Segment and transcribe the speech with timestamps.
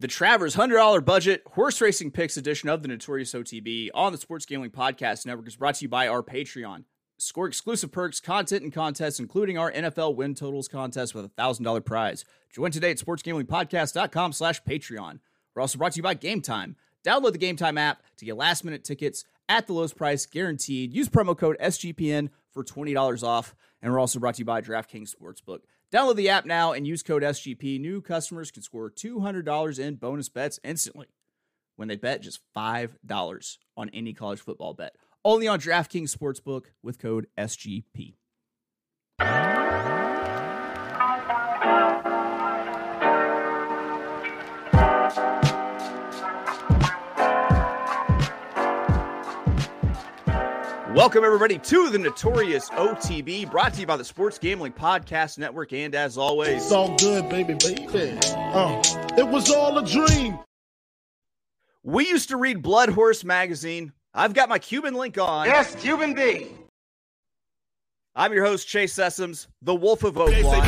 [0.00, 4.44] The Travers $100 budget horse racing picks edition of the Notorious OTB on the Sports
[4.44, 6.82] Gambling Podcast Network is brought to you by our Patreon.
[7.16, 11.84] Score exclusive perks, content, and contests, including our NFL win totals contest with a $1,000
[11.84, 12.24] prize.
[12.52, 15.20] Join today at sportsgamblingpodcast.com slash Patreon.
[15.54, 16.74] We're also brought to you by Game Time.
[17.06, 20.92] Download the Game Time app to get last minute tickets at the lowest price guaranteed.
[20.92, 23.54] Use promo code SGPN for $20 off.
[23.80, 25.60] And we're also brought to you by DraftKings Sportsbook.
[25.94, 27.78] Download the app now and use code SGP.
[27.78, 31.06] New customers can score $200 in bonus bets instantly
[31.76, 34.96] when they bet just $5 on any college football bet.
[35.24, 38.16] Only on DraftKings Sportsbook with code SGP.
[50.94, 55.72] Welcome, everybody, to the Notorious OTB, brought to you by the Sports Gambling Podcast Network.
[55.72, 58.16] And as always, It's all good, baby, baby.
[58.32, 58.80] Uh,
[59.18, 60.38] it was all a dream.
[61.82, 63.92] we used to read Blood Horse magazine.
[64.14, 65.46] I've got my Cuban link on.
[65.46, 66.46] Yes, Cuban B.
[68.14, 70.64] I'm your host, Chase Sessoms, the Wolf of They say Oaklawn.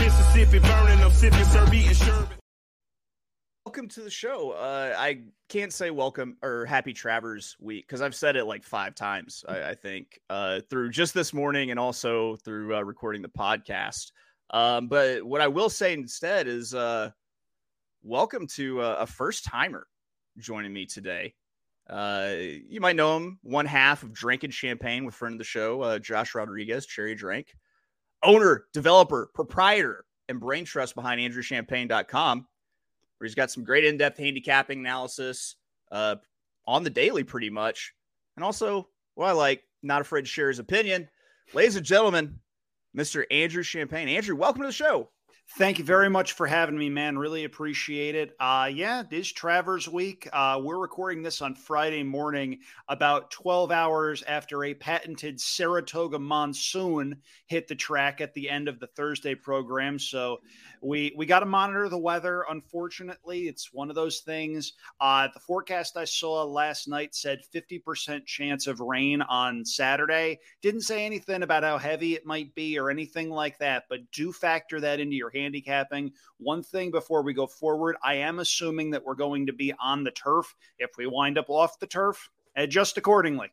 [3.76, 4.52] Welcome to the show.
[4.52, 8.94] Uh, I can't say welcome or happy Travers week because I've said it like five
[8.94, 13.28] times, I, I think, uh, through just this morning and also through uh, recording the
[13.28, 14.12] podcast.
[14.48, 17.10] Um, but what I will say instead is uh,
[18.02, 19.86] welcome to uh, a first timer
[20.38, 21.34] joining me today.
[21.86, 22.32] Uh,
[22.66, 25.98] you might know him, one half of Drinking Champagne with friend of the show, uh,
[25.98, 27.54] Josh Rodriguez, Cherry Drink,
[28.22, 32.46] owner, developer, proprietor, and brain trust behind AndrewChampagne.com
[33.18, 35.56] where he's got some great in-depth handicapping analysis
[35.92, 36.16] uh,
[36.66, 37.92] on the daily, pretty much,
[38.36, 41.08] and also what I like, not afraid to share his opinion.
[41.54, 42.38] Ladies and gentlemen,
[42.96, 43.24] Mr.
[43.30, 44.08] Andrew Champagne.
[44.08, 45.10] Andrew, welcome to the show.
[45.58, 47.16] Thank you very much for having me, man.
[47.16, 48.34] Really appreciate it.
[48.40, 50.28] Uh, yeah, it is Travers Week.
[50.32, 57.16] Uh, we're recording this on Friday morning, about 12 hours after a patented Saratoga monsoon
[57.46, 59.98] hit the track at the end of the Thursday program.
[59.98, 60.40] So
[60.86, 62.44] we we got to monitor the weather.
[62.48, 64.74] Unfortunately, it's one of those things.
[65.00, 70.38] Uh, the forecast I saw last night said 50% chance of rain on Saturday.
[70.62, 74.32] Didn't say anything about how heavy it might be or anything like that, but do
[74.32, 76.12] factor that into your handicapping.
[76.38, 80.04] One thing before we go forward, I am assuming that we're going to be on
[80.04, 80.54] the turf.
[80.78, 83.50] If we wind up off the turf, adjust accordingly.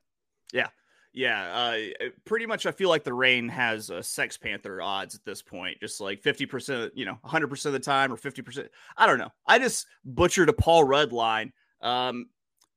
[0.53, 0.67] Yeah,
[1.15, 2.65] uh, pretty much.
[2.65, 6.21] I feel like the rain has a Sex Panther odds at this point, just like
[6.21, 8.69] fifty percent, you know, hundred percent of the time, or fifty percent.
[8.97, 9.31] I don't know.
[9.45, 12.25] I just butchered a Paul Rudd line, um,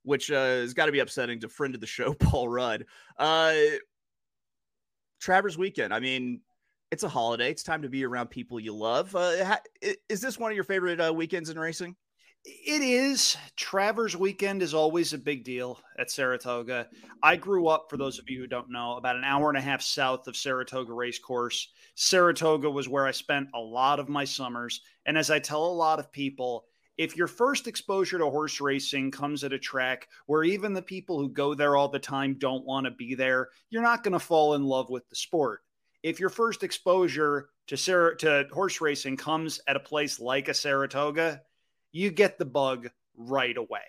[0.02, 2.84] which uh, has got to be upsetting to friend of the show, Paul Rudd.
[3.18, 3.54] Uh,
[5.18, 5.94] Travers weekend.
[5.94, 6.42] I mean,
[6.90, 7.50] it's a holiday.
[7.50, 9.16] It's time to be around people you love.
[9.16, 9.60] Uh, ha-
[10.08, 11.96] is this one of your favorite uh, weekends in racing?
[12.48, 13.36] It is.
[13.56, 16.88] Travers weekend is always a big deal at Saratoga.
[17.20, 19.60] I grew up, for those of you who don't know, about an hour and a
[19.60, 21.72] half south of Saratoga Racecourse.
[21.96, 24.80] Saratoga was where I spent a lot of my summers.
[25.06, 29.10] And as I tell a lot of people, if your first exposure to horse racing
[29.10, 32.64] comes at a track where even the people who go there all the time don't
[32.64, 35.62] want to be there, you're not going to fall in love with the sport.
[36.04, 40.54] If your first exposure to Sar- to horse racing comes at a place like a
[40.54, 41.42] Saratoga,
[41.96, 43.80] you get the bug right away.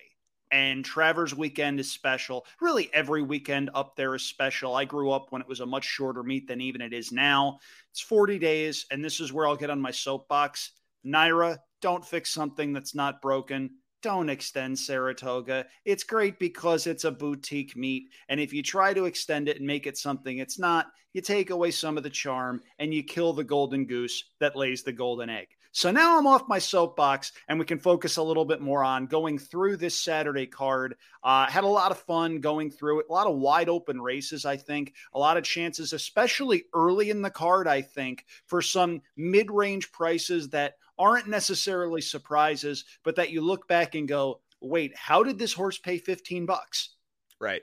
[0.50, 2.46] And Travers weekend is special.
[2.62, 4.76] Really, every weekend up there is special.
[4.76, 7.60] I grew up when it was a much shorter meet than even it is now.
[7.92, 10.72] It's 40 days, and this is where I'll get on my soapbox.
[11.06, 13.72] NYRA, don't fix something that's not broken.
[14.02, 15.66] Don't extend Saratoga.
[15.84, 18.08] It's great because it's a boutique meet.
[18.30, 21.50] And if you try to extend it and make it something it's not, you take
[21.50, 25.30] away some of the charm and you kill the golden goose that lays the golden
[25.30, 25.48] egg.
[25.72, 29.06] So now I'm off my soapbox and we can focus a little bit more on
[29.06, 30.96] going through this Saturday card.
[31.24, 34.46] Uh, had a lot of fun going through it, a lot of wide open races,
[34.46, 39.02] I think, a lot of chances, especially early in the card, I think, for some
[39.16, 44.96] mid range prices that aren't necessarily surprises, but that you look back and go, wait,
[44.96, 46.96] how did this horse pay 15 bucks?
[47.40, 47.62] Right.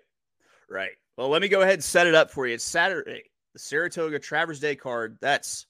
[0.69, 0.93] Right.
[1.17, 2.55] Well, let me go ahead and set it up for you.
[2.55, 5.19] It's Saturday, the Saratoga Travers Day card.
[5.20, 5.67] That's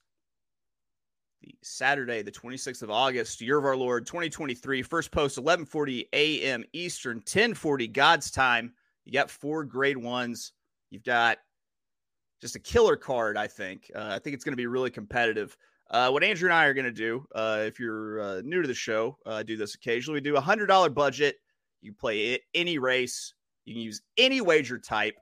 [1.45, 4.83] the Saturday, the 26th of August, year of our Lord, 2023.
[4.83, 6.65] First post, 11:40 a.m.
[6.73, 8.73] Eastern, 10:40 God's time.
[9.05, 10.53] You got four grade ones.
[10.91, 11.39] You've got
[12.41, 13.91] just a killer card, I think.
[13.95, 15.57] Uh, I think it's going to be really competitive.
[15.91, 18.69] Uh, what Andrew and I are going to do, uh, if you're uh, new to
[18.69, 20.19] the show, uh, do this occasionally.
[20.19, 21.37] We do a hundred dollar budget.
[21.83, 23.35] You play it, any race.
[23.67, 25.17] You can use any wager type,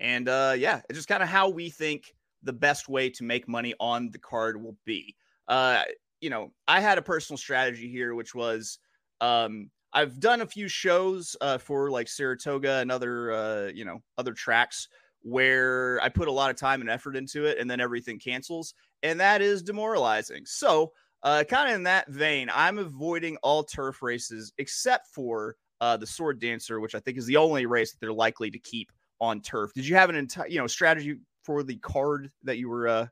[0.00, 2.12] and uh, yeah, it's just kind of how we think
[2.42, 5.14] the best way to make money on the card will be.
[5.50, 5.82] Uh,
[6.22, 8.78] you know, I had a personal strategy here, which was
[9.20, 14.00] um, I've done a few shows uh, for like Saratoga and other, uh, you know,
[14.18, 14.88] other tracks
[15.22, 18.74] where I put a lot of time and effort into it, and then everything cancels,
[19.02, 20.46] and that is demoralizing.
[20.46, 20.92] So,
[21.22, 26.06] uh, kind of in that vein, I'm avoiding all turf races except for uh, the
[26.06, 29.42] Sword Dancer, which I think is the only race that they're likely to keep on
[29.42, 29.74] turf.
[29.74, 33.06] Did you have an entire, you know, strategy for the card that you were uh,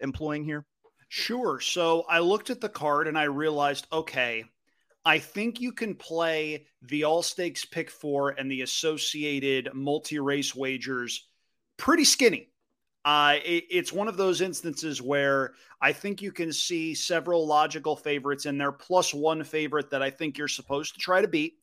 [0.00, 0.64] employing here?
[1.12, 1.58] Sure.
[1.58, 4.44] So I looked at the card and I realized, okay,
[5.04, 10.54] I think you can play the all stakes pick four and the associated multi race
[10.54, 11.26] wagers
[11.76, 12.52] pretty skinny.
[13.04, 17.96] Uh, it, it's one of those instances where I think you can see several logical
[17.96, 21.54] favorites in there, plus one favorite that I think you're supposed to try to beat.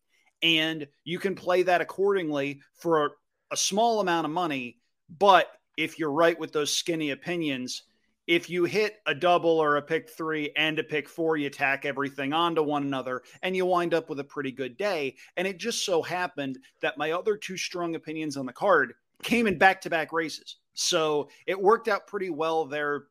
[0.43, 3.09] And you can play that accordingly for a,
[3.51, 4.79] a small amount of money.
[5.19, 5.47] But
[5.77, 7.83] if you're right with those skinny opinions,
[8.27, 11.85] if you hit a double or a pick three and a pick four, you tack
[11.85, 15.15] everything onto one another and you wind up with a pretty good day.
[15.37, 18.93] And it just so happened that my other two strong opinions on the card
[19.23, 20.57] came in back to back races.
[20.73, 23.05] So it worked out pretty well there.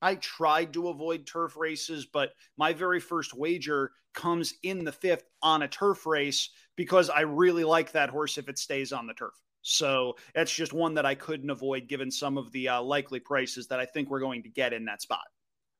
[0.00, 5.24] I tried to avoid turf races, but my very first wager comes in the fifth
[5.42, 9.14] on a turf race because I really like that horse if it stays on the
[9.14, 9.34] turf.
[9.62, 13.68] So that's just one that I couldn't avoid given some of the uh, likely prices
[13.68, 15.24] that I think we're going to get in that spot.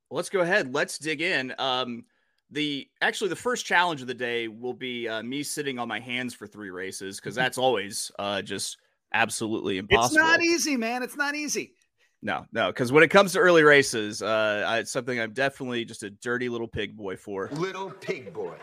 [0.09, 0.73] Well, let's go ahead.
[0.73, 1.53] Let's dig in.
[1.59, 2.05] Um,
[2.49, 5.99] the actually the first challenge of the day will be uh, me sitting on my
[5.99, 8.77] hands for three races because that's always uh, just
[9.13, 10.17] absolutely impossible.
[10.17, 11.03] It's not easy, man.
[11.03, 11.73] It's not easy.
[12.21, 15.83] No, no, because when it comes to early races, uh, I, it's something I'm definitely
[15.83, 17.49] just a dirty little pig boy for.
[17.51, 18.55] Little pig boy.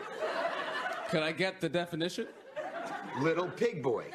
[1.09, 2.27] Can I get the definition?
[3.19, 4.05] Little pig boy.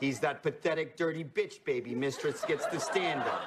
[0.00, 3.40] He's that pathetic, dirty bitch baby mistress gets to stand on.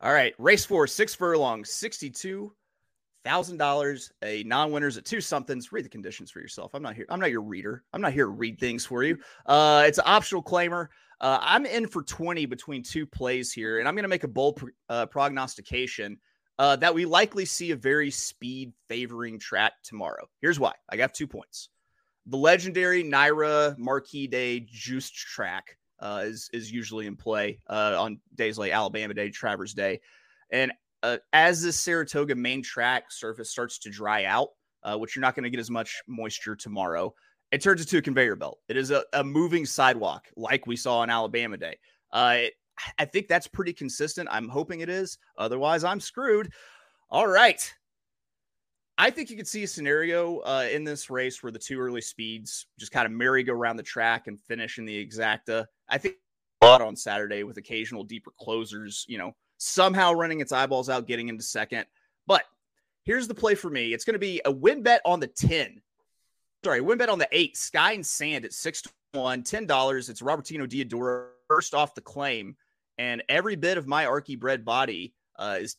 [0.00, 2.52] All right, race four, six furlongs, sixty-two
[3.24, 4.12] thousand dollars.
[4.22, 5.72] A non-winners at two somethings.
[5.72, 6.74] Read the conditions for yourself.
[6.74, 7.06] I'm not here.
[7.10, 7.84] I'm not your reader.
[7.92, 9.18] I'm not here to read things for you.
[9.44, 10.88] Uh, it's an optional claimer.
[11.20, 14.28] Uh, I'm in for 20 between two plays here, and I'm going to make a
[14.28, 16.18] bold uh, prognostication
[16.60, 20.28] uh, that we likely see a very speed favoring track tomorrow.
[20.40, 20.74] Here's why.
[20.88, 21.70] I got two points
[22.28, 28.20] the legendary NYRA Marquis Day Juiced track uh, is is usually in play uh, on
[28.34, 30.00] days like Alabama Day, Travers Day,
[30.50, 30.72] and
[31.02, 34.48] uh, as this Saratoga main track surface starts to dry out,
[34.82, 37.14] uh, which you're not going to get as much moisture tomorrow,
[37.52, 38.58] it turns into a conveyor belt.
[38.68, 41.78] It is a, a moving sidewalk like we saw on Alabama Day.
[42.12, 42.54] Uh, it,
[42.98, 44.28] I think that's pretty consistent.
[44.30, 45.18] I'm hoping it is.
[45.36, 46.52] Otherwise, I'm screwed.
[47.10, 47.72] All right.
[49.00, 52.00] I think you could see a scenario uh, in this race where the two early
[52.00, 55.66] speeds just kind of merry-go around the track and finish in the exacta.
[55.88, 56.16] I think
[56.62, 61.06] a lot on Saturday with occasional deeper closers, you know, somehow running its eyeballs out,
[61.06, 61.86] getting into second.
[62.26, 62.42] But
[63.04, 65.80] here's the play for me it's going to be a win bet on the 10.
[66.64, 70.08] Sorry, win bet on the eight, Sky and Sand at six to one, $10.
[70.10, 72.56] It's Robertino Diodoro first off the claim.
[72.98, 75.76] And every bit of my Archie bred body uh, is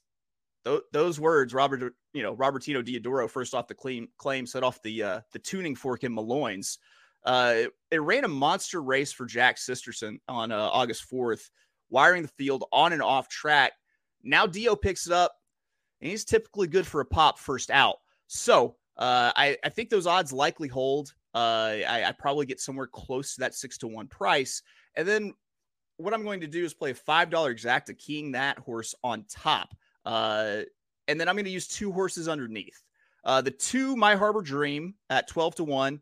[0.66, 4.82] th- those words, Robert, you know, Robertino Diodoro, first off the claim, claim set off
[4.82, 6.80] the uh, the tuning fork in Malloy's.
[7.24, 11.50] Uh, it, it, ran a monster race for Jack Sisterson on uh, August 4th,
[11.90, 13.74] wiring the field on and off track.
[14.24, 15.34] Now Dio picks it up,
[16.02, 17.98] and he's typically good for a pop first out.
[18.28, 21.14] So uh, I, I, think those odds likely hold.
[21.34, 24.62] Uh, I, I, probably get somewhere close to that six to one price.
[24.96, 25.34] And then
[25.98, 29.76] what I'm going to do is play a $5 exacta, keying that horse on top.
[30.06, 30.62] Uh,
[31.10, 32.82] and then I'm going to use two horses underneath.
[33.26, 36.00] Uh, the two My Harbor Dream at 12 to 1.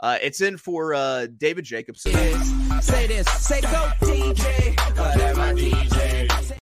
[0.00, 2.12] Uh, it's in for uh, David Jacobson.
[2.80, 6.58] Say this, say go DJ, DJ.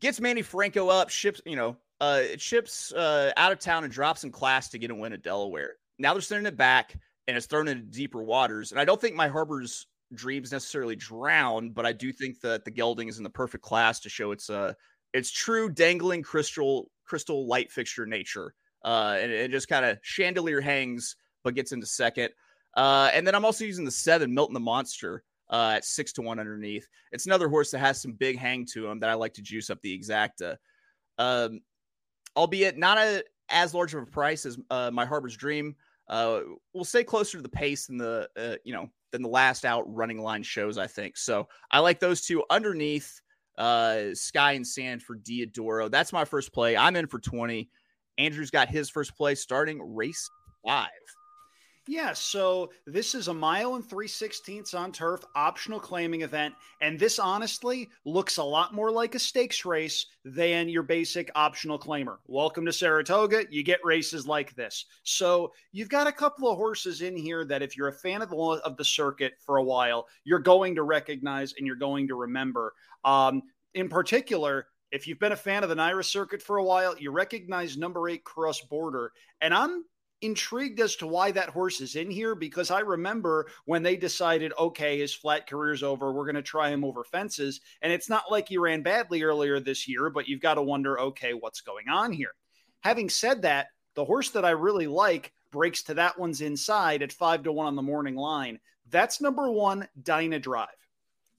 [0.00, 3.92] Gets Manny Franco up, ships, you know, uh, it ships uh, out of town and
[3.92, 5.74] drops in class to get a win at Delaware.
[5.98, 6.96] Now they're sending it back
[7.28, 8.72] and it's thrown into deeper waters.
[8.72, 12.70] And I don't think My Harbor's dreams necessarily drown, but I do think that the
[12.70, 14.72] gelding is in the perfect class to show its uh
[15.12, 18.54] it's true dangling crystal crystal light fixture nature.
[18.84, 22.30] Uh, and it just kind of chandelier hangs, but gets into second.
[22.76, 26.22] Uh, and then I'm also using the seven, Milton the Monster, uh, at six to
[26.22, 26.88] one underneath.
[27.12, 29.68] It's another horse that has some big hang to him that I like to juice
[29.68, 30.56] up the exacta.
[31.18, 31.60] Um,
[32.36, 35.74] albeit not a, as large of a price as uh, my Harbor's Dream.
[36.08, 36.40] Uh,
[36.72, 39.84] we'll stay closer to the pace than the uh, you know than the last out
[39.92, 40.78] running line shows.
[40.78, 41.48] I think so.
[41.70, 43.20] I like those two underneath
[43.58, 45.90] uh, Sky and Sand for Diodoro.
[45.90, 46.76] That's my first play.
[46.76, 47.68] I'm in for 20.
[48.18, 50.28] Andrew's got his first play starting race
[50.64, 50.88] five.
[51.90, 56.96] Yeah, so this is a mile and three sixteenths on turf, optional claiming event, and
[56.96, 62.18] this honestly looks a lot more like a stakes race than your basic optional claimer.
[62.28, 63.46] Welcome to Saratoga.
[63.50, 64.86] You get races like this.
[65.02, 68.30] So you've got a couple of horses in here that, if you're a fan of
[68.30, 72.14] the of the circuit for a while, you're going to recognize and you're going to
[72.14, 72.72] remember.
[73.04, 73.42] Um,
[73.74, 77.10] in particular, if you've been a fan of the NYRA circuit for a while, you
[77.10, 79.10] recognize number eight cross border.
[79.40, 79.82] And I'm
[80.22, 84.52] intrigued as to why that horse is in here because I remember when they decided,
[84.58, 87.60] okay, his flat career's over, we're going to try him over fences.
[87.82, 91.00] And it's not like he ran badly earlier this year, but you've got to wonder,
[91.00, 92.32] okay, what's going on here?
[92.80, 97.12] Having said that, the horse that I really like breaks to that one's inside at
[97.12, 98.60] five to one on the morning line.
[98.88, 100.68] That's number one, Dyna Drive.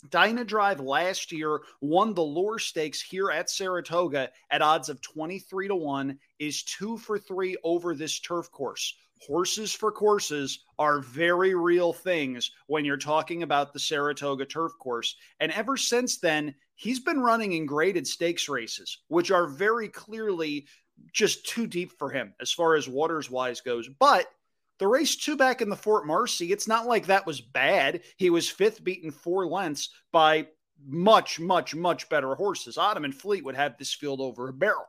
[0.09, 5.67] Dyna Drive last year won the Lure Stakes here at Saratoga at odds of 23
[5.67, 8.95] to 1, is two for three over this turf course.
[9.19, 15.15] Horses for courses are very real things when you're talking about the Saratoga turf course.
[15.39, 20.65] And ever since then, he's been running in graded stakes races, which are very clearly
[21.13, 23.87] just too deep for him as far as waters wise goes.
[23.99, 24.25] But
[24.81, 28.01] the race two back in the Fort Marcy, it's not like that was bad.
[28.17, 30.47] He was fifth, beaten four lengths by
[30.83, 32.79] much, much, much better horses.
[32.79, 34.87] Ottoman Fleet would have this field over a barrel.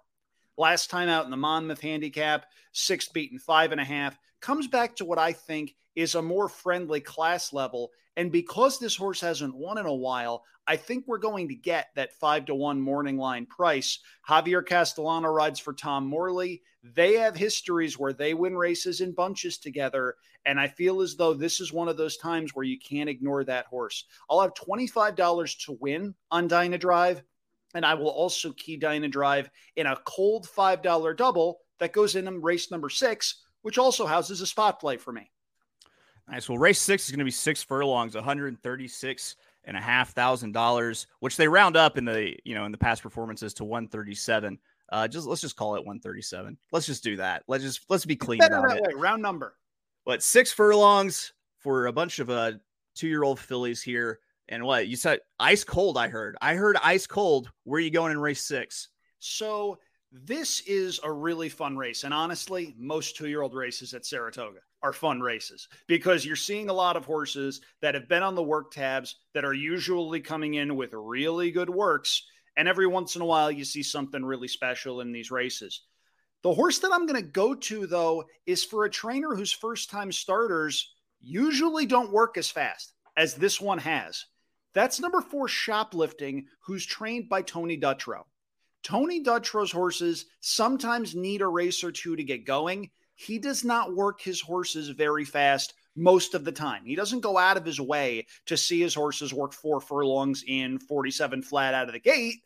[0.57, 4.97] Last time out in the Monmouth handicap, sixth beaten five and a half, comes back
[4.97, 7.91] to what I think is a more friendly class level.
[8.17, 11.89] And because this horse hasn't won in a while, I think we're going to get
[11.97, 13.99] that five to one morning line price.
[14.29, 16.63] Javier Castellano rides for Tom Morley.
[16.83, 20.17] They have histories where they win races in bunches together.
[20.45, 23.45] And I feel as though this is one of those times where you can't ignore
[23.45, 24.05] that horse.
[24.31, 27.23] I'll have $25 to win on Dyna Drive.
[27.75, 32.41] And I will also key Dyna Drive in a cold $5 double that goes in
[32.41, 35.32] race number six, which also houses a spot play for me.
[36.29, 36.49] Nice.
[36.49, 41.07] Well, race six is going to be six furlongs, 136 and a half thousand dollars,
[41.21, 44.59] which they round up in the you know in the past performances to 137.
[44.91, 46.57] Uh, just let's just call it 137.
[46.71, 47.43] Let's just do that.
[47.49, 48.83] Let's just let's be clean about it.
[48.83, 49.57] way, round number.
[50.05, 52.53] But six furlongs for a bunch of uh
[52.95, 54.21] two year old fillies here.
[54.49, 55.97] And what you said, ice cold.
[55.97, 56.37] I heard.
[56.43, 57.51] I heard ice cold.
[57.65, 58.89] Where are you going in race six?
[59.19, 59.79] So
[60.11, 62.05] this is a really fun race.
[62.05, 66.69] And honestly, most two year old races at Saratoga are fun races because you're seeing
[66.69, 70.55] a lot of horses that have been on the work tabs that are usually coming
[70.55, 72.27] in with really good works.
[72.57, 75.83] And every once in a while, you see something really special in these races.
[76.43, 79.91] The horse that I'm going to go to, though, is for a trainer whose first
[79.91, 84.25] time starters usually don't work as fast as this one has.
[84.75, 88.23] That's number four, Shoplifting, who's trained by Tony Dutrow.
[88.83, 92.91] Tony Dutrow's horses sometimes need a race or two to get going.
[93.23, 96.85] He does not work his horses very fast most of the time.
[96.85, 100.79] He doesn't go out of his way to see his horses work four furlongs in
[100.79, 102.43] 47 flat out of the gate,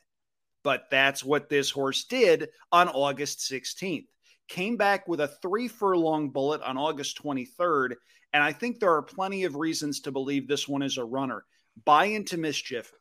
[0.62, 4.06] but that's what this horse did on August 16th.
[4.49, 7.95] Came back with a three furlong bullet on August 23rd,
[8.33, 11.45] and I think there are plenty of reasons to believe this one is a runner.
[11.85, 12.92] By into mischief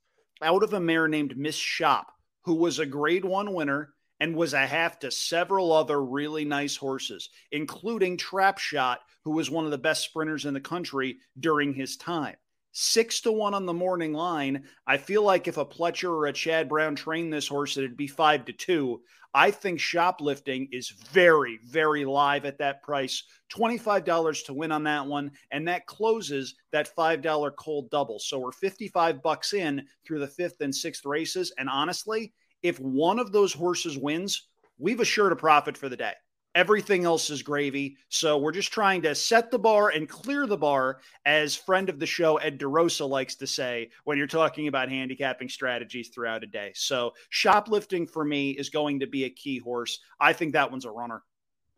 [0.42, 2.08] out of a mare named Miss Shop,
[2.44, 6.76] who was a grade one winner and was a half to several other really nice
[6.76, 11.74] horses, including Trappe Shot, who was one of the best sprinters in the country during
[11.74, 12.36] his time.
[12.72, 14.66] Six to one on the morning line.
[14.86, 18.08] I feel like if a Pletcher or a Chad Brown trained this horse, it'd be
[18.08, 19.02] five to two.
[19.34, 23.24] I think shoplifting is very, very live at that price.
[23.54, 25.32] $25 to win on that one.
[25.52, 28.20] And that closes that $5 cold double.
[28.20, 31.54] So we're 55 bucks in through the fifth and sixth races.
[31.58, 32.34] And honestly,
[32.66, 34.48] if one of those horses wins,
[34.80, 36.14] we've assured a profit for the day.
[36.56, 37.98] Everything else is gravy.
[38.10, 42.00] So we're just trying to set the bar and clear the bar, as friend of
[42.00, 46.48] the show Ed DeRosa likes to say when you're talking about handicapping strategies throughout a
[46.48, 46.72] day.
[46.74, 50.00] So shoplifting for me is going to be a key horse.
[50.20, 51.22] I think that one's a runner.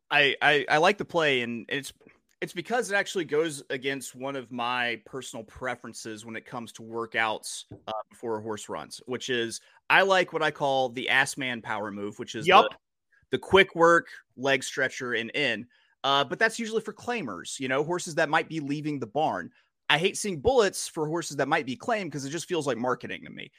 [0.10, 1.92] I, I I like the play, and it's
[2.40, 6.84] it's because it actually goes against one of my personal preferences when it comes to
[6.84, 11.38] workouts uh, before a horse runs, which is I like what I call the ass
[11.38, 12.70] man power move, which is Yup.
[12.70, 12.78] the,
[13.32, 15.66] the quick work, leg stretcher, and in.
[16.04, 19.50] Uh, but that's usually for claimers, you know, horses that might be leaving the barn.
[19.90, 22.78] I hate seeing bullets for horses that might be claimed because it just feels like
[22.78, 23.52] marketing to me.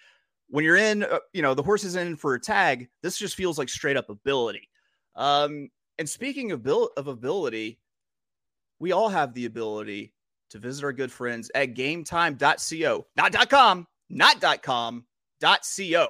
[0.50, 2.88] When you're in, uh, you know, the horse is in for a tag.
[3.02, 4.68] This just feels like straight up ability.
[5.16, 5.68] Um,
[5.98, 7.78] and speaking of bil- of ability,
[8.78, 10.12] we all have the ability
[10.50, 15.04] to visit our good friends at gametime.co, not .com, not .com,
[15.40, 16.08] .co.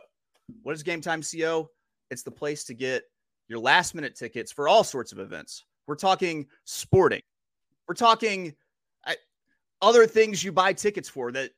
[0.63, 1.71] What is gametime.co?
[2.11, 3.05] It's the place to get
[3.49, 5.65] your last minute tickets for all sorts of events.
[5.87, 7.23] We're talking sporting,
[7.87, 8.55] We're talking
[9.81, 11.51] other things you buy tickets for that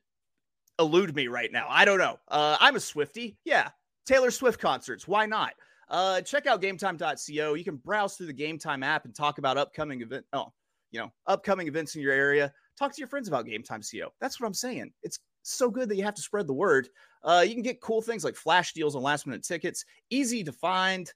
[0.78, 1.66] elude me right now.
[1.68, 2.18] I don't know.
[2.28, 3.36] Uh, I'm a Swifty.
[3.44, 3.70] Yeah.
[4.06, 5.06] Taylor Swift concerts.
[5.06, 5.52] Why not?
[5.88, 7.54] Uh, check out gametime.co.
[7.54, 10.24] You can browse through the Game Time app and talk about upcoming event.
[10.32, 10.52] Oh,
[10.92, 12.52] you know, upcoming events in your area.
[12.78, 14.12] Talk to your friends about Game Time CO.
[14.20, 14.92] That's what I'm saying.
[15.02, 16.88] It's so good that you have to spread the word.
[17.22, 20.52] Uh, you can get cool things like flash deals on last minute tickets, easy to
[20.52, 21.12] find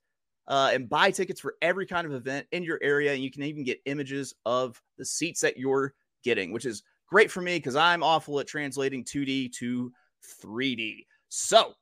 [0.46, 3.12] uh, and buy tickets for every kind of event in your area.
[3.12, 7.30] And you can even get images of the seats that you're getting, which is great
[7.30, 9.92] for me because I'm awful at translating 2D to
[10.42, 11.06] 3D.
[11.28, 11.74] So,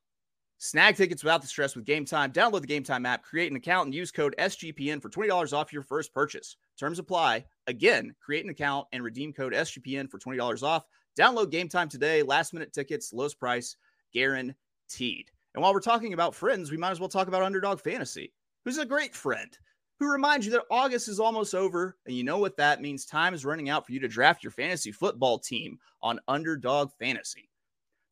[0.59, 2.33] snag tickets without the stress with Game Time.
[2.33, 5.73] Download the Game Time app, create an account, and use code SGPN for $20 off
[5.73, 6.57] your first purchase.
[6.79, 7.45] Terms apply.
[7.67, 10.85] Again, create an account and redeem code SGPN for $20 off.
[11.19, 12.23] Download Game Time today.
[12.23, 13.77] Last minute tickets, lowest price
[14.13, 15.31] guaranteed.
[15.55, 18.33] And while we're talking about friends, we might as well talk about Underdog Fantasy,
[18.65, 19.57] who's a great friend
[20.03, 21.97] who reminds you that August is almost over.
[22.07, 23.05] And you know what that means?
[23.05, 27.49] Time is running out for you to draft your fantasy football team on Underdog Fantasy.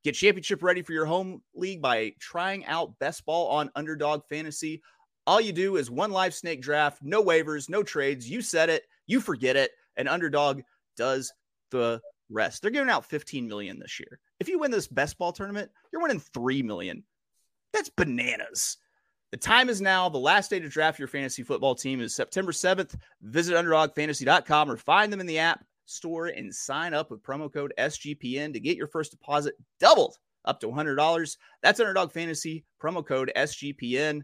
[0.04, 4.83] Get championship ready for your home league by trying out Best Ball on Underdog Fantasy.
[5.26, 8.30] All you do is one live snake draft, no waivers, no trades.
[8.30, 10.62] You set it, you forget it, and Underdog
[10.97, 11.33] does
[11.71, 12.62] the rest.
[12.62, 14.18] They're giving out 15 million this year.
[14.38, 17.04] If you win this best ball tournament, you're winning 3 million.
[17.72, 18.78] That's bananas.
[19.30, 20.08] The time is now.
[20.08, 22.96] The last day to draft your fantasy football team is September 7th.
[23.22, 27.72] Visit underdogfantasy.com or find them in the app store and sign up with promo code
[27.78, 31.37] SGPN to get your first deposit doubled up to $100.
[31.62, 34.22] That's Underdog Fantasy, promo code SGPN.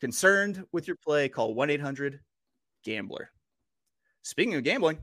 [0.00, 2.20] Concerned with your play, call 1 800
[2.84, 3.30] Gambler.
[4.22, 4.98] Speaking of gambling,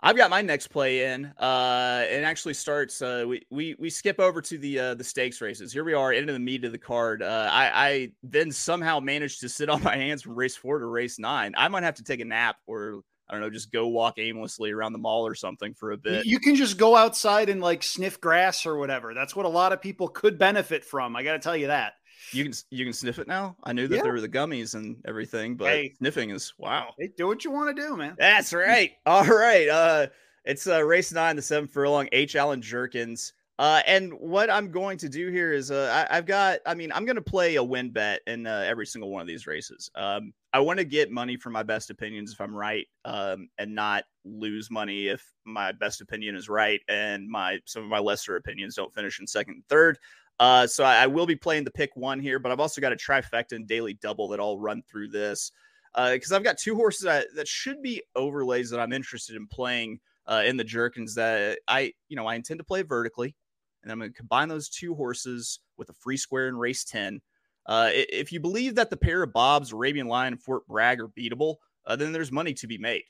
[0.00, 1.26] I've got my next play in.
[1.38, 3.02] Uh, it actually starts.
[3.02, 5.72] Uh, we we we skip over to the uh, the stakes races.
[5.72, 7.22] Here we are into the meat of the card.
[7.22, 10.86] Uh, I I then somehow managed to sit on my hands from race four to
[10.86, 11.54] race nine.
[11.56, 14.70] I might have to take a nap or I don't know, just go walk aimlessly
[14.70, 16.24] around the mall or something for a bit.
[16.24, 19.12] You can just go outside and like sniff grass or whatever.
[19.12, 21.14] That's what a lot of people could benefit from.
[21.14, 21.94] I got to tell you that.
[22.32, 23.56] You can you can sniff it now.
[23.64, 24.02] I knew that Yeah.
[24.02, 25.94] there were the gummies and everything, but Hey.
[25.98, 26.94] sniffing is wow.
[26.98, 28.16] Hey, do what you want to do, man.
[28.18, 28.92] That's right.
[29.06, 29.68] All right.
[29.68, 30.06] Uh,
[30.44, 32.36] it's uh, race nine, the seven furlong, H.
[32.36, 33.32] Allen Jerkens.
[33.58, 36.92] Uh, and what I'm going to do here is uh, I, I've got, I mean,
[36.92, 39.90] I'm going to play a win bet in uh, every single one of these races.
[39.96, 43.74] Um, I want to get money for my best opinions if I'm right, um, and
[43.74, 48.36] not lose money if my best opinion is right and my some of my lesser
[48.36, 49.98] opinions don't finish in second and third.
[50.40, 52.92] Uh, so I, I will be playing the pick one here, but I've also got
[52.92, 55.50] a trifecta and daily double that I'll run through this
[55.96, 59.98] because I've got two horses that, that should be overlays that I'm interested in playing
[60.28, 63.34] uh, in the Jerkens that I, you know, I intend to play vertically,
[63.82, 67.20] and I'm going to combine those two horses with a free square in race 10.
[67.66, 71.08] Uh, if you believe that the pair of Bob's, Arabian Lion, and Fort Bragg are
[71.08, 73.04] beatable, uh, then there's money to be made.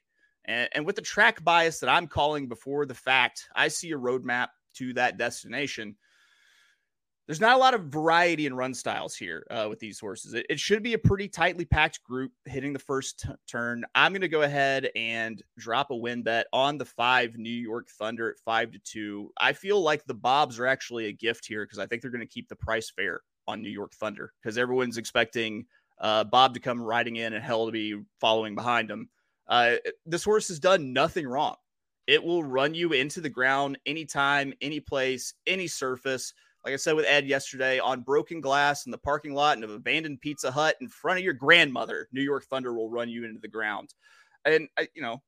[0.47, 3.99] And, and with the track bias that I'm calling before the fact, I see a
[3.99, 5.97] roadmap to that destination
[7.29, 10.33] there's not a lot of variety in run styles here uh, with these horses.
[10.33, 13.85] It, it should be a pretty tightly packed group hitting the first t- turn.
[13.95, 17.91] I'm going to go ahead and drop a win bet on the five New York
[17.91, 19.31] Thunder at five to two.
[19.39, 22.23] I feel like the Bobs are actually a gift here because I think they're going
[22.23, 25.67] to keep the price fair on New York Thunder because everyone's expecting
[26.01, 29.11] uh, Bob to come riding in and Hell to be following behind him.
[29.47, 31.57] Uh, this horse has done nothing wrong.
[32.07, 36.33] It will run you into the ground anytime, any place, any surface
[36.65, 39.75] like I said with Ed yesterday, on broken glass in the parking lot and an
[39.75, 43.41] abandoned Pizza Hut in front of your grandmother, New York Thunder will run you into
[43.41, 43.95] the ground.
[44.45, 45.23] And I, you know,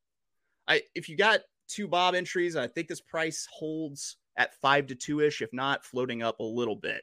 [0.68, 4.94] I if you got two Bob entries, I think this price holds at five to
[4.94, 7.02] two ish, if not floating up a little bit.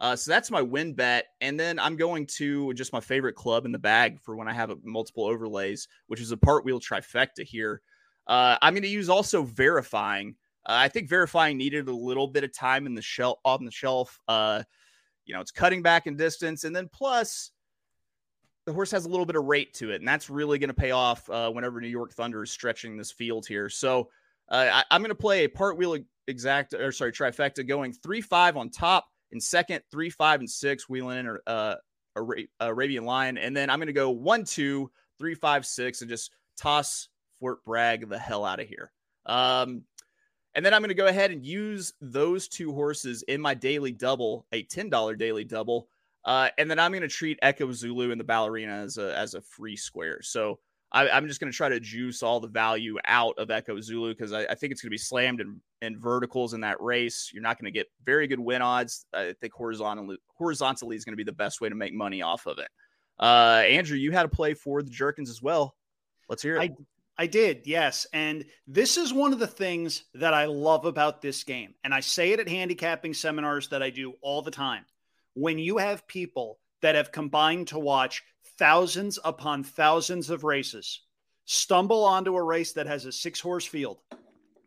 [0.00, 3.64] Uh, so that's my win bet, and then I'm going to just my favorite club
[3.64, 6.78] in the bag for when I have a, multiple overlays, which is a part wheel
[6.78, 7.82] trifecta here.
[8.28, 10.36] Uh, I'm going to use also verifying.
[10.68, 14.20] I think verifying needed a little bit of time in the shelf on the shelf.
[14.28, 14.62] Uh,
[15.24, 17.50] you know, it's cutting back in distance, and then plus
[18.66, 20.74] the horse has a little bit of rate to it, and that's really going to
[20.74, 23.70] pay off uh, whenever New York Thunder is stretching this field here.
[23.70, 24.10] So
[24.50, 28.20] uh, I, am going to play a part wheel exact or sorry trifecta, going three
[28.20, 31.76] five on top and second, three five and six wheeling in or uh,
[32.60, 36.32] Arabian Lion, and then I'm going to go one two three five six and just
[36.56, 37.08] toss
[37.40, 38.92] Fort Bragg the hell out of here.
[39.26, 39.84] Um,
[40.54, 43.92] and then I'm going to go ahead and use those two horses in my daily
[43.92, 45.88] double, a $10 daily double.
[46.24, 49.34] Uh, and then I'm going to treat Echo Zulu and the ballerina as a, as
[49.34, 50.20] a free square.
[50.22, 50.58] So
[50.90, 54.14] I, I'm just going to try to juice all the value out of Echo Zulu
[54.14, 57.30] because I, I think it's going to be slammed in, in verticals in that race.
[57.32, 59.06] You're not going to get very good win odds.
[59.12, 62.46] I think horizontally, horizontally is going to be the best way to make money off
[62.46, 62.68] of it.
[63.18, 65.74] Uh, Andrew, you had a play for the Jerkens as well.
[66.28, 66.60] Let's hear it.
[66.60, 66.70] I
[67.18, 68.06] I did, yes.
[68.12, 71.74] And this is one of the things that I love about this game.
[71.82, 74.84] And I say it at handicapping seminars that I do all the time.
[75.34, 78.22] When you have people that have combined to watch
[78.56, 81.02] thousands upon thousands of races
[81.44, 83.98] stumble onto a race that has a six horse field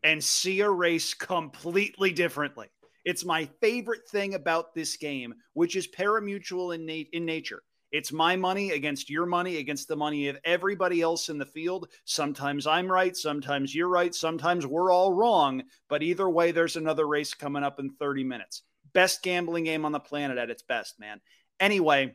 [0.04, 2.68] and see a race completely differently.
[3.04, 7.62] It's my favorite thing about this game, which is parimutuel in, in nature.
[7.92, 11.88] It's my money against your money against the money of everybody else in the field.
[12.06, 15.62] Sometimes I'm right, sometimes you're right, sometimes we're all wrong.
[15.90, 18.62] But either way, there's another race coming up in 30 minutes.
[18.94, 21.20] Best gambling game on the planet at its best, man.
[21.60, 22.14] Anyway,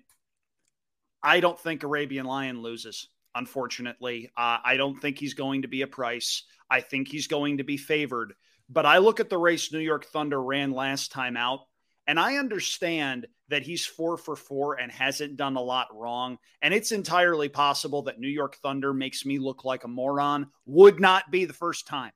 [1.21, 4.31] I don't think Arabian Lion loses, unfortunately.
[4.35, 6.43] Uh, I don't think he's going to be a price.
[6.71, 8.33] I think he's going to be favored.
[8.67, 11.61] But I look at the race New York Thunder ran last time out.
[12.07, 16.38] And I understand that he's four for four and hasn't done a lot wrong.
[16.62, 20.47] And it's entirely possible that New York Thunder makes me look like a moron.
[20.65, 22.12] Would not be the first time.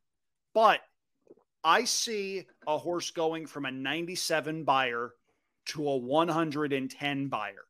[0.54, 0.82] But
[1.63, 5.13] I see a horse going from a 97 buyer
[5.67, 7.65] to a 110 buyer.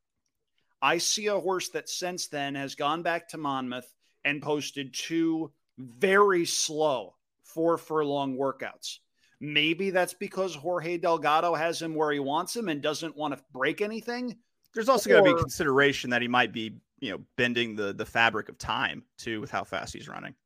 [0.80, 3.92] I see a horse that since then has gone back to Monmouth
[4.24, 8.98] and posted two very slow four furlong workouts.
[9.44, 13.42] Maybe that's because Jorge Delgado has him where he wants him and doesn't want to
[13.52, 14.36] break anything.
[14.72, 18.06] There's also going to be consideration that he might be, you know, bending the the
[18.06, 20.36] fabric of time too with how fast he's running.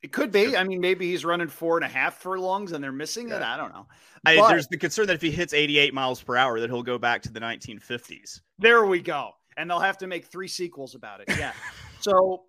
[0.00, 0.56] It could be.
[0.56, 3.42] I mean, maybe he's running four and a half furlongs and they're missing it.
[3.42, 3.88] I don't know.
[4.24, 6.84] I, But- there's the concern that if he hits 88 miles per hour, that he'll
[6.84, 8.42] go back to the 1950s.
[8.60, 9.32] There we go.
[9.56, 11.36] And they'll have to make three sequels about it.
[11.36, 11.52] Yeah.
[12.00, 12.44] so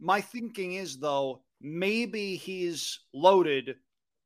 [0.00, 3.76] my thinking is though, maybe he's loaded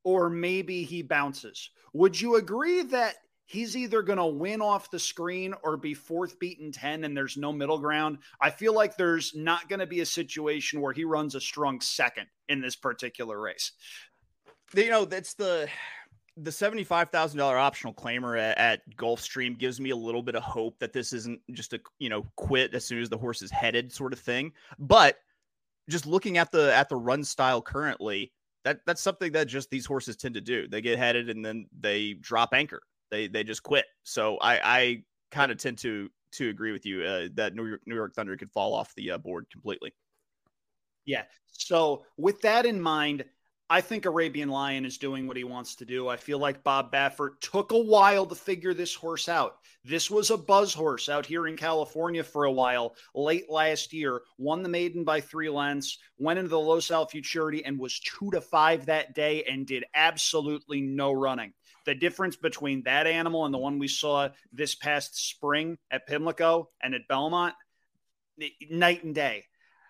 [0.04, 1.70] or maybe he bounces.
[1.92, 6.38] Would you agree that he's either going to win off the screen or be fourth
[6.38, 8.18] beaten 10 and there's no middle ground?
[8.40, 11.80] I feel like there's not going to be a situation where he runs a strong
[11.80, 13.72] second in this particular race.
[14.74, 15.68] you know that's the
[16.40, 20.42] the seventy-five thousand dollar optional claimer at, at Gulfstream gives me a little bit of
[20.42, 23.50] hope that this isn't just a you know quit as soon as the horse is
[23.50, 24.52] headed sort of thing.
[24.78, 25.16] But
[25.88, 28.32] just looking at the at the run style currently,
[28.68, 30.68] that that's something that just these horses tend to do.
[30.68, 32.82] They get headed and then they drop anchor.
[33.10, 33.86] They they just quit.
[34.02, 37.80] So I I kind of tend to to agree with you uh, that New York
[37.86, 39.94] New York Thunder could fall off the uh, board completely.
[41.06, 41.22] Yeah.
[41.46, 43.24] So with that in mind,
[43.70, 46.08] I think Arabian Lion is doing what he wants to do.
[46.08, 49.58] I feel like Bob Baffert took a while to figure this horse out.
[49.84, 54.22] This was a buzz horse out here in California for a while, late last year,
[54.38, 58.30] won the maiden by three lengths, went into the Los Al Futurity and was two
[58.30, 61.52] to five that day and did absolutely no running.
[61.84, 66.70] The difference between that animal and the one we saw this past spring at Pimlico
[66.82, 67.54] and at Belmont,
[68.70, 69.44] night and day.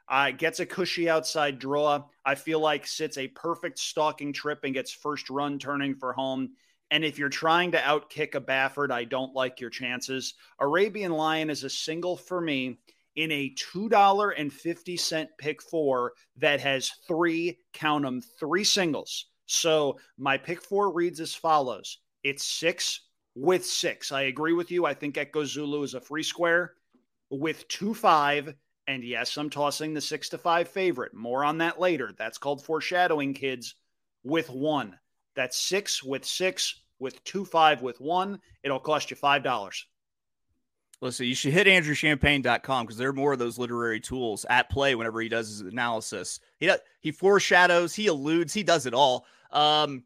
[0.08, 2.02] Uh, gets a cushy outside draw.
[2.24, 6.50] I feel like sits a perfect stalking trip and gets first run turning for home.
[6.90, 10.34] And if you're trying to outkick a Baffert, I don't like your chances.
[10.58, 12.78] Arabian Lion is a single for me
[13.16, 19.26] in a $2.50 pick four that has three, count them, three singles.
[19.46, 23.00] So my pick four reads as follows it's six
[23.34, 24.12] with six.
[24.12, 24.84] I agree with you.
[24.84, 26.74] I think Echo Zulu is a free square
[27.30, 28.54] with two five.
[28.88, 31.12] And yes, I'm tossing the six to five favorite.
[31.12, 32.14] More on that later.
[32.16, 33.74] That's called foreshadowing, kids,
[34.24, 34.98] with one.
[35.36, 38.40] That's six with six with two five with one.
[38.64, 39.86] It'll cost you five dollars.
[41.02, 44.94] Listen, you should hit andrewchampagne.com because there are more of those literary tools at play
[44.94, 46.40] whenever he does his analysis.
[46.58, 49.26] He he foreshadows, he alludes, he does it all.
[49.52, 50.04] Um,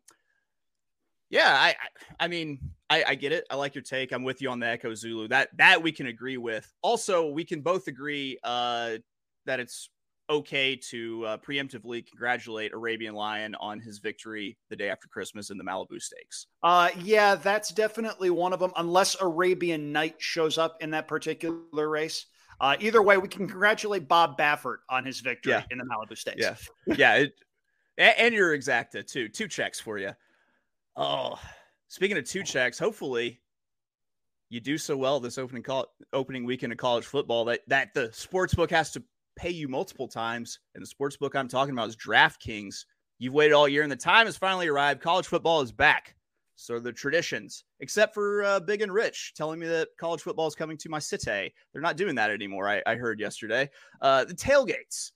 [1.33, 1.75] yeah, I,
[2.21, 2.59] I, mean,
[2.91, 3.47] I, I get it.
[3.51, 4.13] I like your take.
[4.13, 5.29] I'm with you on the Echo Zulu.
[5.29, 6.71] That that we can agree with.
[6.83, 8.99] Also, we can both agree uh,
[9.47, 9.89] that it's
[10.29, 15.57] okay to uh, preemptively congratulate Arabian Lion on his victory the day after Christmas in
[15.57, 16.47] the Malibu Stakes.
[16.63, 18.73] Uh, yeah, that's definitely one of them.
[18.77, 22.27] Unless Arabian Night shows up in that particular race.
[22.61, 25.65] Uh, either way, we can congratulate Bob Baffert on his victory Yeah.
[25.71, 26.37] in the Malibu Stakes.
[26.39, 27.33] Yeah, yeah, it,
[27.97, 29.29] and, and your exacta too.
[29.29, 30.11] Two checks for you.
[30.97, 31.39] Oh,
[31.89, 33.41] speaking of two checks, hopefully
[34.51, 38.11] you do so well this opening call opening weekend of college football that that the
[38.13, 39.03] sports book has to
[39.37, 40.59] pay you multiple times.
[40.75, 42.85] And the sports book I'm talking about is DraftKings.
[43.19, 45.01] You've waited all year, and the time has finally arrived.
[45.01, 46.17] College football is back.
[46.57, 50.55] So the traditions, except for uh, Big and Rich telling me that college football is
[50.55, 51.53] coming to my city.
[51.73, 52.69] They're not doing that anymore.
[52.69, 53.71] I, I heard yesterday.
[54.01, 55.13] Uh, the tailgates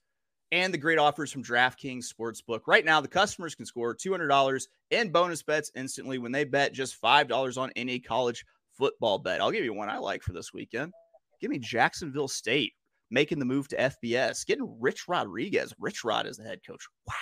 [0.53, 2.61] and the great offers from DraftKings Sportsbook.
[2.67, 7.01] Right now, the customers can score $200 in bonus bets instantly when they bet just
[7.01, 8.45] $5 on any college
[8.77, 9.41] football bet.
[9.41, 10.93] I'll give you one I like for this weekend.
[11.41, 12.73] Give me Jacksonville State
[13.11, 15.75] making the move to FBS, getting Rich Rodriguez.
[15.79, 16.85] Rich Rod is the head coach.
[17.07, 17.15] Wow.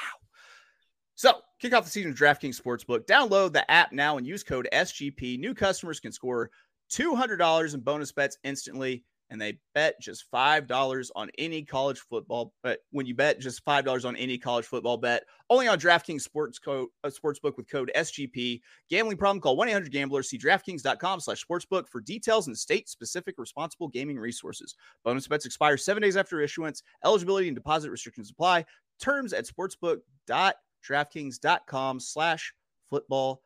[1.15, 3.07] So, kick off the season of DraftKings Sportsbook.
[3.07, 5.39] Download the app now and use code SGP.
[5.39, 6.51] New customers can score
[6.91, 12.53] $200 in bonus bets instantly, and they bet just $5 on any college football.
[12.63, 16.59] But when you bet just $5 on any college football bet, only on DraftKings Sports
[16.59, 18.61] code, uh, Sportsbook with code SGP.
[18.91, 19.41] Gambling problem?
[19.41, 20.23] Call 1-800-GAMBLER.
[20.23, 24.75] See DraftKings.com slash sportsbook for details and state-specific responsible gaming resources.
[25.05, 26.83] Bonus bets expire seven days after issuance.
[27.05, 28.65] Eligibility and deposit restrictions apply.
[29.01, 30.53] Terms at sportsbook.com
[30.85, 32.55] draftkings.com slash
[32.91, 33.43] football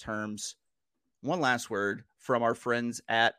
[0.00, 0.56] terms.
[1.22, 3.34] One last word from our friends at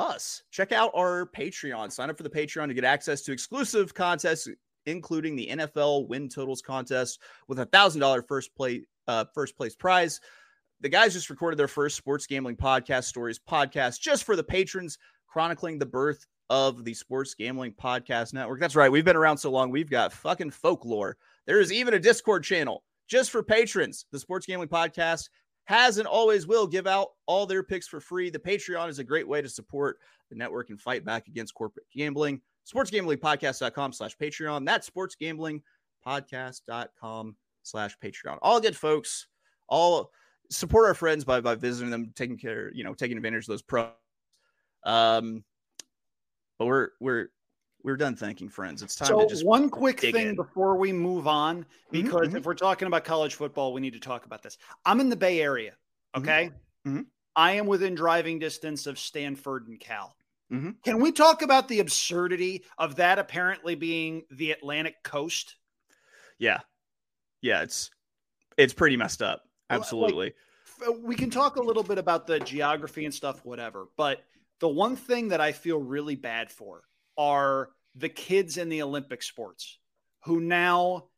[0.00, 0.42] us.
[0.50, 1.92] Check out our Patreon.
[1.92, 4.48] Sign up for the Patreon to get access to exclusive contests,
[4.86, 9.76] including the NFL win totals contest with a thousand dollar first play uh, first place
[9.76, 10.20] prize.
[10.80, 14.96] The guys just recorded their first sports gambling podcast stories podcast just for the patrons,
[15.28, 18.58] chronicling the birth of the Sports Gambling Podcast Network.
[18.58, 18.90] That's right.
[18.90, 19.70] We've been around so long.
[19.70, 21.16] We've got fucking folklore.
[21.46, 24.06] There is even a Discord channel just for patrons.
[24.10, 25.28] The Sports Gambling Podcast
[25.70, 28.28] has and always will give out all their picks for free.
[28.28, 31.86] The Patreon is a great way to support the network and fight back against corporate
[31.94, 32.40] gambling.
[32.72, 34.66] SportsGamblingPodcast.com slash Patreon.
[34.66, 38.38] That's SportsGamblingPodcast.com slash Patreon.
[38.42, 39.28] All good folks.
[39.68, 40.10] All
[40.50, 43.62] support our friends by by visiting them, taking care, you know, taking advantage of those
[43.62, 43.92] pros.
[44.84, 45.44] Um,
[46.58, 47.28] but we're we're
[47.82, 48.82] we're done thanking friends.
[48.82, 50.36] It's time so to just one quick thing in.
[50.36, 52.36] before we move on, because mhm.
[52.36, 54.58] if we're talking about college football, we need to talk about this.
[54.84, 55.76] I'm in the Bay Area.
[56.14, 56.20] Mhm.
[56.20, 56.50] Okay.
[56.86, 57.06] Mhm.
[57.36, 60.16] I am within driving distance of Stanford and Cal.
[60.50, 60.82] Mhm.
[60.82, 65.56] Can we talk about the absurdity of that apparently being the Atlantic coast?
[66.38, 66.60] yeah,
[67.42, 67.62] yeah.
[67.62, 67.90] It's
[68.56, 69.42] it's pretty messed up.
[69.68, 70.34] Well, like- Absolutely.
[71.02, 73.88] We can talk a little bit about the geography and stuff, whatever.
[73.96, 74.24] But
[74.60, 76.82] the one thing that I feel really bad for
[77.16, 79.78] are the kids in the Olympic sports
[80.24, 81.08] who now